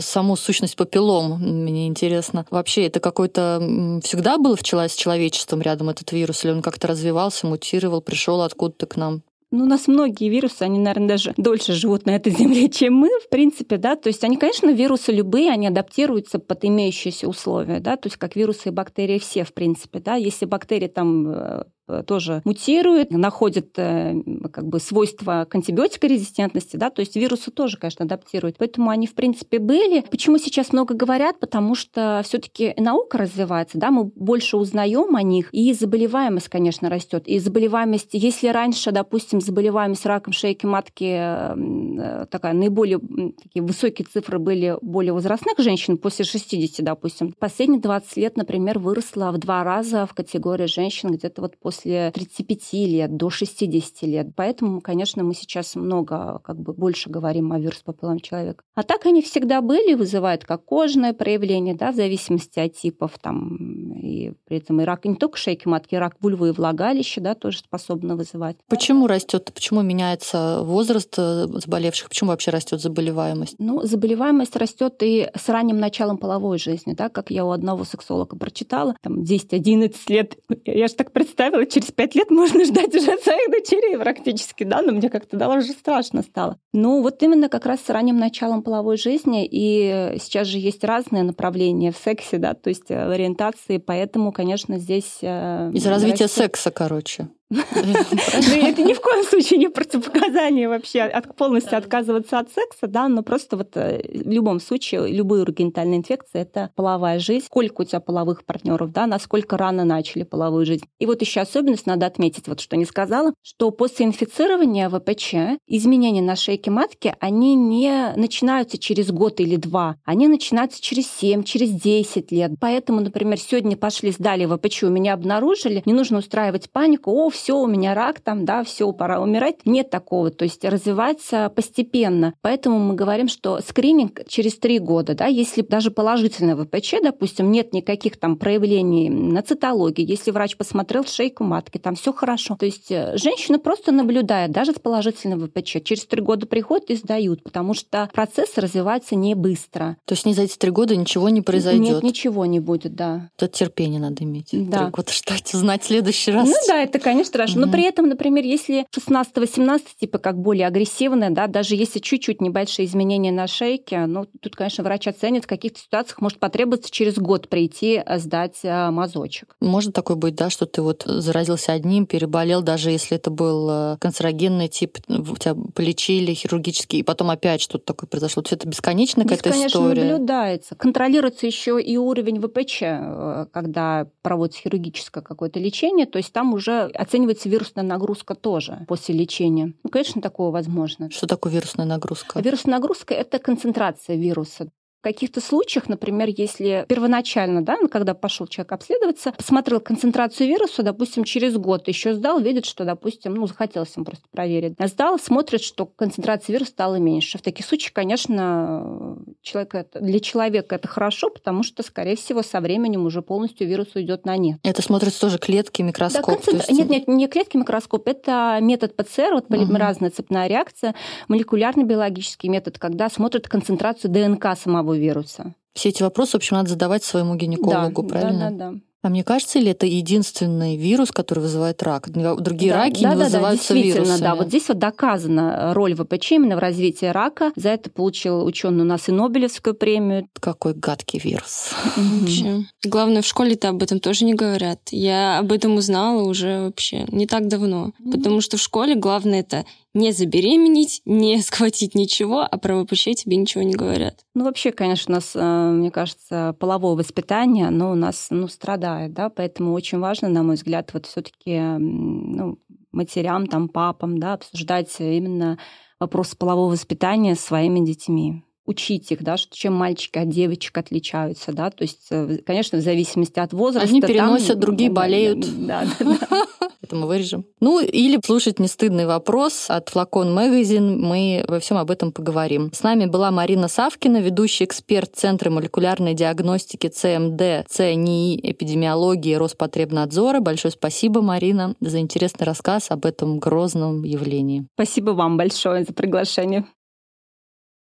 саму 0.00 0.36
сущность 0.36 0.76
папиллом 0.76 1.38
мне 1.40 1.86
интересно. 1.86 2.46
Вообще, 2.50 2.86
это 2.86 3.00
какой-то 3.00 4.00
всегда 4.02 4.38
был 4.38 4.56
в 4.56 4.60
с 4.60 4.94
человечеством 4.94 5.60
рядом 5.60 5.90
этот 5.90 6.12
вирус, 6.12 6.44
или 6.44 6.52
он 6.52 6.62
как-то 6.62 6.88
развивался, 6.88 7.46
мутировал, 7.46 8.00
пришел 8.00 8.40
откуда-то 8.42 8.86
к 8.86 8.96
нам? 8.96 9.22
Ну, 9.52 9.64
у 9.64 9.66
нас 9.66 9.86
многие 9.86 10.30
вирусы, 10.30 10.62
они, 10.62 10.78
наверное, 10.78 11.08
даже 11.08 11.34
дольше 11.36 11.74
живут 11.74 12.06
на 12.06 12.16
этой 12.16 12.32
земле, 12.36 12.70
чем 12.70 12.94
мы, 12.94 13.08
в 13.20 13.28
принципе, 13.28 13.76
да. 13.76 13.96
То 13.96 14.08
есть 14.08 14.24
они, 14.24 14.38
конечно, 14.38 14.70
вирусы 14.70 15.12
любые, 15.12 15.50
они 15.50 15.68
адаптируются 15.68 16.38
под 16.38 16.64
имеющиеся 16.64 17.28
условия, 17.28 17.78
да, 17.78 17.96
то 17.96 18.06
есть 18.08 18.16
как 18.16 18.34
вирусы 18.34 18.70
и 18.70 18.72
бактерии 18.72 19.18
все, 19.18 19.44
в 19.44 19.52
принципе, 19.52 20.00
да. 20.00 20.16
Если 20.16 20.46
бактерии 20.46 20.88
там 20.88 21.28
э, 21.28 21.64
тоже 22.06 22.42
мутирует, 22.44 23.10
находит 23.10 23.78
э, 23.78 24.14
как 24.52 24.66
бы 24.66 24.80
свойства 24.80 25.46
к 25.48 25.54
антибиотикорезистентности, 25.54 26.76
да, 26.76 26.90
то 26.90 27.00
есть 27.00 27.16
вирусы 27.16 27.50
тоже, 27.50 27.76
конечно, 27.76 28.04
адаптируют. 28.04 28.56
Поэтому 28.58 28.90
они, 28.90 29.06
в 29.06 29.14
принципе, 29.14 29.58
были. 29.58 30.02
Почему 30.10 30.38
сейчас 30.38 30.72
много 30.72 30.94
говорят? 30.94 31.38
Потому 31.40 31.74
что 31.74 32.22
все 32.24 32.38
таки 32.38 32.74
наука 32.76 33.18
развивается, 33.18 33.78
да, 33.78 33.90
мы 33.90 34.04
больше 34.04 34.56
узнаем 34.56 35.14
о 35.16 35.22
них, 35.22 35.48
и 35.52 35.72
заболеваемость, 35.72 36.48
конечно, 36.48 36.88
растет. 36.88 37.26
И 37.26 37.38
заболеваемость, 37.38 38.10
если 38.12 38.48
раньше, 38.48 38.92
допустим, 38.92 39.40
заболеваемость 39.40 40.06
раком 40.06 40.32
шейки 40.32 40.66
матки 40.66 41.04
э, 41.04 42.26
такая 42.30 42.52
наиболее 42.52 43.00
такие 43.42 43.62
высокие 43.62 44.06
цифры 44.06 44.38
были 44.38 44.76
более 44.80 45.12
возрастных 45.12 45.58
женщин 45.58 45.98
после 45.98 46.24
60, 46.24 46.84
допустим, 46.84 47.34
последние 47.38 47.80
20 47.80 48.16
лет, 48.16 48.36
например, 48.36 48.78
выросла 48.78 49.30
в 49.32 49.38
два 49.38 49.64
раза 49.64 50.06
в 50.06 50.14
категории 50.14 50.66
женщин 50.66 51.10
где-то 51.12 51.42
вот 51.42 51.56
после 51.58 51.81
после 51.82 52.10
35 52.10 52.72
лет 52.72 53.16
до 53.16 53.30
60 53.30 54.02
лет. 54.02 54.28
Поэтому, 54.36 54.80
конечно, 54.80 55.22
мы 55.24 55.34
сейчас 55.34 55.74
много, 55.74 56.40
как 56.44 56.58
бы 56.58 56.72
больше 56.72 57.10
говорим 57.10 57.52
о 57.52 57.58
вирус 57.58 57.82
папиллом 57.84 58.20
человека. 58.20 58.64
А 58.74 58.82
так 58.82 59.06
они 59.06 59.22
всегда 59.22 59.60
были, 59.60 59.94
вызывают 59.94 60.44
как 60.44 60.64
кожное 60.64 61.12
проявление, 61.12 61.74
да, 61.74 61.92
в 61.92 61.96
зависимости 61.96 62.58
от 62.60 62.74
типов, 62.74 63.12
там, 63.20 63.92
и 63.94 64.32
при 64.46 64.58
этом 64.58 64.80
и 64.80 64.84
рак, 64.84 65.04
не 65.04 65.16
только 65.16 65.36
шейки 65.36 65.68
матки, 65.68 65.94
рак 65.94 66.16
вульвы 66.20 66.48
и 66.48 66.52
влагалища, 66.52 67.20
да, 67.20 67.34
тоже 67.34 67.58
способны 67.58 68.16
вызывать. 68.16 68.56
Почему 68.68 69.06
растет, 69.06 69.50
почему 69.54 69.82
меняется 69.82 70.62
возраст 70.62 71.14
э, 71.18 71.46
заболевших, 71.46 72.08
почему 72.08 72.30
вообще 72.30 72.50
растет 72.50 72.80
заболеваемость? 72.80 73.56
Ну, 73.58 73.82
заболеваемость 73.82 74.56
растет 74.56 75.02
и 75.02 75.28
с 75.34 75.48
ранним 75.48 75.78
началом 75.78 76.18
половой 76.18 76.58
жизни, 76.58 76.94
да, 76.94 77.08
как 77.08 77.30
я 77.30 77.44
у 77.44 77.50
одного 77.50 77.84
сексолога 77.84 78.36
прочитала, 78.36 78.96
там 79.02 79.22
10-11 79.22 79.94
лет, 80.08 80.38
я 80.64 80.86
же 80.88 80.94
так 80.94 81.12
представила, 81.12 81.61
через 81.66 81.90
пять 81.92 82.14
лет 82.14 82.30
можно 82.30 82.64
ждать 82.64 82.94
уже 82.94 83.16
своих 83.18 83.50
дочерей 83.50 83.98
практически, 83.98 84.64
да, 84.64 84.82
но 84.82 84.92
мне 84.92 85.10
как-то 85.10 85.36
даже 85.36 85.72
страшно 85.72 86.22
стало. 86.22 86.58
Ну, 86.72 87.02
вот 87.02 87.22
именно 87.22 87.48
как 87.48 87.66
раз 87.66 87.80
с 87.80 87.90
ранним 87.90 88.16
началом 88.16 88.62
половой 88.62 88.96
жизни, 88.96 89.46
и 89.50 90.16
сейчас 90.20 90.46
же 90.46 90.58
есть 90.58 90.84
разные 90.84 91.22
направления 91.22 91.92
в 91.92 91.96
сексе, 91.96 92.38
да, 92.38 92.54
то 92.54 92.68
есть 92.68 92.90
э, 92.90 93.06
в 93.06 93.10
ориентации, 93.10 93.78
поэтому, 93.78 94.32
конечно, 94.32 94.78
здесь... 94.78 95.18
Э, 95.22 95.70
Из 95.72 95.86
развития 95.86 96.28
секса, 96.28 96.70
короче. 96.70 97.28
Ну, 97.52 98.68
это 98.68 98.82
ни 98.82 98.94
в 98.94 99.00
коем 99.00 99.24
случае 99.24 99.58
не 99.58 99.68
противопоказание 99.68 100.68
вообще 100.68 101.10
полностью 101.36 101.78
отказываться 101.78 102.38
от 102.38 102.50
секса, 102.50 102.86
да, 102.86 103.08
но 103.08 103.22
просто 103.22 103.56
вот 103.56 103.76
э, 103.76 104.02
в 104.24 104.30
любом 104.30 104.60
случае 104.60 105.08
любые 105.08 105.42
урогенитальные 105.42 105.98
инфекции— 105.98 106.40
это 106.42 106.70
половая 106.74 107.18
жизнь. 107.18 107.44
Сколько 107.44 107.82
у 107.82 107.84
тебя 107.84 108.00
половых 108.00 108.44
партнеров, 108.44 108.92
да, 108.92 109.06
насколько 109.06 109.56
рано 109.56 109.84
начали 109.84 110.22
половую 110.22 110.64
жизнь. 110.66 110.84
И 110.98 111.06
вот 111.06 111.20
еще 111.20 111.40
особенность 111.40 111.86
надо 111.86 112.06
отметить, 112.06 112.48
вот 112.48 112.60
что 112.60 112.76
не 112.76 112.84
сказала, 112.84 113.34
что 113.42 113.70
после 113.70 114.06
инфицирования 114.06 114.88
ВПЧ 114.88 115.58
изменения 115.66 116.22
на 116.22 116.36
шейке 116.36 116.70
матки, 116.70 117.14
они 117.20 117.54
не 117.54 118.12
начинаются 118.16 118.78
через 118.78 119.10
год 119.10 119.40
или 119.40 119.56
два, 119.56 119.96
они 120.04 120.28
начинаются 120.28 120.80
через 120.80 121.10
7, 121.10 121.42
через 121.42 121.70
10 121.70 122.32
лет. 122.32 122.52
Поэтому, 122.60 123.00
например, 123.00 123.38
сегодня 123.38 123.76
пошли, 123.76 124.10
сдали 124.10 124.46
ВПЧ, 124.46 124.84
у 124.84 124.90
меня 124.90 125.14
обнаружили, 125.14 125.82
не 125.84 125.92
нужно 125.92 126.18
устраивать 126.18 126.70
панику, 126.70 127.10
о, 127.12 127.30
все, 127.42 127.58
у 127.58 127.66
меня 127.66 127.94
рак, 127.94 128.20
там, 128.20 128.44
да, 128.44 128.62
все, 128.62 128.92
пора 128.92 129.20
умирать. 129.20 129.56
Нет 129.64 129.90
такого. 129.90 130.30
То 130.30 130.44
есть 130.44 130.64
развивается 130.64 131.48
постепенно. 131.48 132.34
Поэтому 132.40 132.78
мы 132.78 132.94
говорим, 132.94 133.26
что 133.26 133.58
скрининг 133.66 134.20
через 134.28 134.56
три 134.58 134.78
года, 134.78 135.16
да, 135.16 135.26
если 135.26 135.62
даже 135.62 135.90
положительное 135.90 136.54
ВПЧ, 136.54 136.94
допустим, 137.02 137.50
нет 137.50 137.72
никаких 137.72 138.16
там 138.16 138.36
проявлений 138.36 139.10
на 139.10 139.42
цитологии, 139.42 140.08
если 140.08 140.30
врач 140.30 140.56
посмотрел 140.56 141.04
шейку 141.04 141.42
матки, 141.42 141.78
там 141.78 141.96
все 141.96 142.12
хорошо. 142.12 142.56
То 142.56 142.66
есть 142.66 142.92
э, 142.92 143.16
женщина 143.16 143.58
просто 143.58 143.90
наблюдает, 143.90 144.52
даже 144.52 144.70
с 144.70 144.78
положительным 144.78 145.40
ВПЧ. 145.40 145.78
Через 145.82 146.06
три 146.06 146.22
года 146.22 146.46
приходят 146.46 146.90
и 146.90 146.94
сдают, 146.94 147.42
потому 147.42 147.74
что 147.74 148.08
процесс 148.12 148.56
развивается 148.56 149.16
не 149.16 149.34
быстро. 149.34 149.96
То 150.04 150.14
есть 150.14 150.26
не 150.26 150.34
за 150.34 150.42
эти 150.42 150.56
три 150.56 150.70
года 150.70 150.94
ничего 150.94 151.28
не 151.28 151.42
произойдет? 151.42 151.94
Нет, 151.94 152.02
ничего 152.04 152.46
не 152.46 152.60
будет, 152.60 152.94
да. 152.94 153.30
Тут 153.36 153.50
терпение 153.50 154.00
надо 154.00 154.22
иметь. 154.22 154.50
Да. 154.52 154.84
Три 154.84 154.90
года 154.90 155.12
ждать, 155.12 155.48
знать 155.48 155.82
в 155.82 155.86
следующий 155.86 156.30
раз. 156.30 156.48
Ну 156.48 156.54
да, 156.68 156.84
это, 156.84 157.00
конечно, 157.00 157.31
страшно. 157.32 157.62
Угу. 157.62 157.66
Но 157.66 157.72
при 157.72 157.84
этом, 157.84 158.08
например, 158.08 158.44
если 158.44 158.86
16-18, 158.94 159.80
типа 159.98 160.18
как 160.18 160.38
более 160.38 160.66
агрессивная, 160.66 161.30
да, 161.30 161.46
даже 161.46 161.74
если 161.74 161.98
чуть-чуть 161.98 162.40
небольшие 162.40 162.86
изменения 162.86 163.32
на 163.32 163.46
шейке, 163.46 164.06
ну, 164.06 164.26
тут, 164.40 164.54
конечно, 164.54 164.84
врач 164.84 165.08
оценит, 165.08 165.44
в 165.44 165.46
каких-то 165.46 165.80
ситуациях 165.80 166.20
может 166.20 166.38
потребоваться 166.38 166.90
через 166.90 167.18
год 167.18 167.48
прийти 167.48 168.02
э, 168.04 168.18
сдать 168.18 168.60
э, 168.62 168.90
мазочек. 168.90 169.56
Может 169.60 169.94
такое 169.94 170.16
быть, 170.16 170.34
да, 170.34 170.50
что 170.50 170.66
ты 170.66 170.82
вот 170.82 171.04
заразился 171.06 171.72
одним, 171.72 172.06
переболел, 172.06 172.62
даже 172.62 172.90
если 172.90 173.16
это 173.16 173.30
был 173.30 173.68
э, 173.70 173.96
канцерогенный 173.98 174.68
тип, 174.68 174.98
у 175.08 175.36
тебя 175.36 175.54
полечили 175.74 176.34
хирургически, 176.34 176.96
и 176.96 177.02
потом 177.02 177.30
опять 177.30 177.62
что-то 177.62 177.86
такое 177.86 178.08
произошло. 178.08 178.42
То 178.42 178.48
есть 178.48 178.60
это 178.60 178.68
бесконечная 178.68 179.24
какая-то 179.24 179.66
история. 179.66 180.04
наблюдается. 180.04 180.74
Контролируется 180.74 181.46
еще 181.46 181.80
и 181.80 181.96
уровень 181.96 182.40
ВПЧ, 182.40 183.48
когда 183.52 184.06
проводится 184.22 184.60
хирургическое 184.62 185.22
какое-то 185.22 185.58
лечение, 185.58 186.06
то 186.06 186.18
есть 186.18 186.32
там 186.32 186.52
уже 186.52 186.90
оценивается 186.94 187.21
оценивается 187.22 187.48
вирусная 187.48 187.84
нагрузка 187.84 188.34
тоже 188.34 188.84
после 188.88 189.14
лечения. 189.14 189.74
Ну, 189.82 189.90
конечно, 189.90 190.20
такое 190.20 190.50
возможно. 190.50 191.10
Что 191.10 191.26
такое 191.26 191.52
вирусная 191.52 191.86
нагрузка? 191.86 192.40
Вирусная 192.40 192.74
нагрузка— 192.74 193.14
это 193.14 193.38
концентрация 193.38 194.16
вируса. 194.16 194.68
В 195.00 195.04
каких-то 195.04 195.40
случаях, 195.40 195.88
например, 195.88 196.28
если 196.28 196.86
первоначально, 196.88 197.60
да, 197.64 197.76
ну, 197.80 197.88
когда 197.88 198.14
пошел 198.14 198.46
человек 198.46 198.70
обследоваться, 198.70 199.32
посмотрел 199.32 199.80
концентрацию 199.80 200.46
вируса, 200.48 200.84
допустим, 200.84 201.24
через 201.24 201.56
год 201.56 201.88
еще 201.88 202.14
сдал, 202.14 202.38
видит, 202.38 202.66
что, 202.66 202.84
допустим, 202.84 203.34
ну, 203.34 203.48
захотелось 203.48 203.96
ему 203.96 204.04
просто 204.04 204.24
проверить. 204.30 204.76
Сдал, 204.78 205.18
смотрит, 205.18 205.60
что 205.60 205.86
концентрация 205.86 206.52
вируса 206.52 206.70
стала 206.70 206.96
меньше. 206.96 207.38
В 207.38 207.42
таких 207.42 207.66
случаях, 207.66 207.92
конечно, 207.92 209.18
человек 209.42 209.74
это, 209.74 210.00
для 210.00 210.20
человека 210.20 210.74
это 210.74 210.88
хорошо, 210.88 211.30
потому 211.30 211.62
что, 211.62 211.82
скорее 211.82 212.16
всего, 212.16 212.42
со 212.42 212.60
временем 212.60 213.06
уже 213.06 213.22
полностью 213.22 213.66
вирус 213.68 213.88
уйдет 213.94 214.26
на 214.26 214.36
нет. 214.36 214.58
Это 214.62 214.82
смотрится 214.82 215.20
тоже 215.20 215.38
клетки, 215.38 215.82
микроскоп? 215.82 216.26
Да, 216.26 216.34
концентр... 216.34 216.64
есть... 216.68 216.78
Нет, 216.78 216.90
нет, 216.90 217.08
не 217.08 217.28
клетки, 217.28 217.56
микроскоп. 217.56 218.06
Это 218.08 218.58
метод 218.60 218.96
ПЦР, 218.96 219.32
вот 219.32 219.48
полимеразная 219.48 220.10
угу. 220.10 220.16
цепная 220.16 220.46
реакция, 220.46 220.94
молекулярный 221.28 221.84
биологический 221.84 222.48
метод, 222.48 222.78
когда 222.78 223.08
смотрят 223.08 223.48
концентрацию 223.48 224.10
ДНК 224.10 224.56
самого 224.56 224.82
самого 224.82 224.96
вируса. 224.96 225.54
Все 225.74 225.88
эти 225.88 226.02
вопросы, 226.02 226.32
в 226.32 226.34
общем, 226.36 226.56
надо 226.56 226.70
задавать 226.70 227.04
своему 227.04 227.34
гинекологу, 227.34 228.02
да, 228.02 228.08
правильно? 228.08 228.50
Да, 228.50 228.50
да, 228.50 228.70
да. 228.72 228.78
А 229.02 229.08
мне 229.08 229.24
кажется, 229.24 229.58
ли 229.58 229.70
это 229.72 229.84
единственный 229.84 230.76
вирус, 230.76 231.10
который 231.10 231.40
вызывает 231.40 231.82
рак? 231.82 232.08
Другие 232.10 232.72
да, 232.72 232.78
раки 232.78 233.02
да, 233.02 233.10
не 233.10 233.16
да, 233.16 233.24
вызываются 233.24 233.74
да, 233.74 233.74
действительно, 233.74 234.04
вирусами. 234.04 234.20
да. 234.20 234.34
Вот 234.36 234.46
здесь 234.46 234.68
вот 234.68 234.78
доказана 234.78 235.74
роль 235.74 235.94
ВПЧ 235.96 236.32
именно 236.32 236.54
в 236.54 236.60
развитии 236.60 237.06
рака. 237.06 237.50
За 237.56 237.70
это 237.70 237.90
получил 237.90 238.44
ученый 238.44 238.82
у 238.82 238.86
нас 238.86 239.08
и 239.08 239.12
Нобелевскую 239.12 239.74
премию. 239.74 240.28
Какой 240.38 240.74
гадкий 240.74 241.18
вирус. 241.18 241.70
Вообще. 241.96 242.64
Главное, 242.84 243.22
в 243.22 243.26
школе-то 243.26 243.70
об 243.70 243.82
этом 243.82 243.98
тоже 243.98 244.24
не 244.24 244.34
говорят. 244.34 244.78
Я 244.92 245.40
об 245.40 245.50
этом 245.50 245.74
узнала 245.74 246.22
уже 246.22 246.62
вообще 246.62 247.04
не 247.08 247.26
так 247.26 247.48
давно. 247.48 247.90
Потому 248.08 248.40
что 248.40 248.56
в 248.56 248.60
школе 248.60 248.94
главное 248.94 249.40
это 249.40 249.64
не 249.94 250.12
забеременеть, 250.12 251.02
не 251.04 251.38
схватить 251.42 251.94
ничего, 251.94 252.40
а 252.40 252.58
про 252.58 252.82
ВПЧ 252.82 253.14
тебе 253.16 253.36
ничего 253.36 253.62
не 253.62 253.74
говорят. 253.74 254.24
Ну, 254.34 254.44
вообще, 254.44 254.72
конечно, 254.72 255.12
у 255.12 255.14
нас, 255.16 255.32
э, 255.34 255.70
мне 255.70 255.90
кажется, 255.90 256.56
половое 256.58 256.94
воспитание, 256.94 257.68
оно 257.68 257.92
у 257.92 257.94
нас 257.94 258.28
ну, 258.30 258.48
страдает, 258.48 259.12
да, 259.12 259.28
поэтому 259.28 259.72
очень 259.72 259.98
важно, 259.98 260.28
на 260.28 260.42
мой 260.42 260.56
взгляд, 260.56 260.92
вот 260.94 261.06
все 261.06 261.22
таки 261.22 261.58
ну, 261.58 262.58
матерям, 262.92 263.46
там, 263.46 263.68
папам, 263.68 264.18
да, 264.18 264.34
обсуждать 264.34 264.94
именно 264.98 265.58
вопрос 266.00 266.34
полового 266.34 266.72
воспитания 266.72 267.34
своими 267.34 267.80
детьми 267.80 268.42
учить 268.64 269.10
их, 269.10 269.22
да, 269.22 269.36
что 269.36 269.56
чем 269.56 269.74
мальчики 269.74 270.18
от 270.18 270.28
девочек 270.28 270.76
отличаются, 270.78 271.52
да, 271.52 271.70
то 271.70 271.82
есть, 271.82 272.06
э, 272.10 272.38
конечно, 272.46 272.78
в 272.78 272.82
зависимости 272.82 273.40
от 273.40 273.52
возраста. 273.52 273.88
Они 273.88 274.00
переносят, 274.00 274.48
там, 274.48 274.60
другие 274.60 274.90
да, 274.90 274.94
болеют. 274.94 275.40
Да, 275.66 275.84
да, 275.98 276.04
да. 276.04 276.46
Это 276.82 276.96
мы 276.96 277.06
вырежем. 277.06 277.44
Ну, 277.60 277.80
или 277.80 278.20
слушать 278.24 278.58
нестыдный 278.58 279.06
вопрос 279.06 279.66
от 279.68 279.88
Флакон 279.88 280.34
Магазин. 280.34 281.00
Мы 281.00 281.44
во 281.46 281.60
всем 281.60 281.78
об 281.78 281.90
этом 281.90 282.12
поговорим. 282.12 282.72
С 282.72 282.82
нами 282.82 283.06
была 283.06 283.30
Марина 283.30 283.68
Савкина, 283.68 284.20
ведущий 284.20 284.64
эксперт 284.64 285.14
Центра 285.14 285.50
молекулярной 285.50 286.14
диагностики 286.14 286.88
ЦМД, 286.88 287.68
ЦНИ, 287.68 288.40
эпидемиологии 288.42 289.34
Роспотребнадзора. 289.34 290.40
Большое 290.40 290.72
спасибо, 290.72 291.22
Марина, 291.22 291.74
за 291.80 292.00
интересный 292.00 292.44
рассказ 292.44 292.90
об 292.90 293.06
этом 293.06 293.38
грозном 293.38 294.02
явлении. 294.02 294.66
Спасибо 294.74 295.10
вам 295.10 295.36
большое 295.36 295.84
за 295.84 295.92
приглашение. 295.92 296.66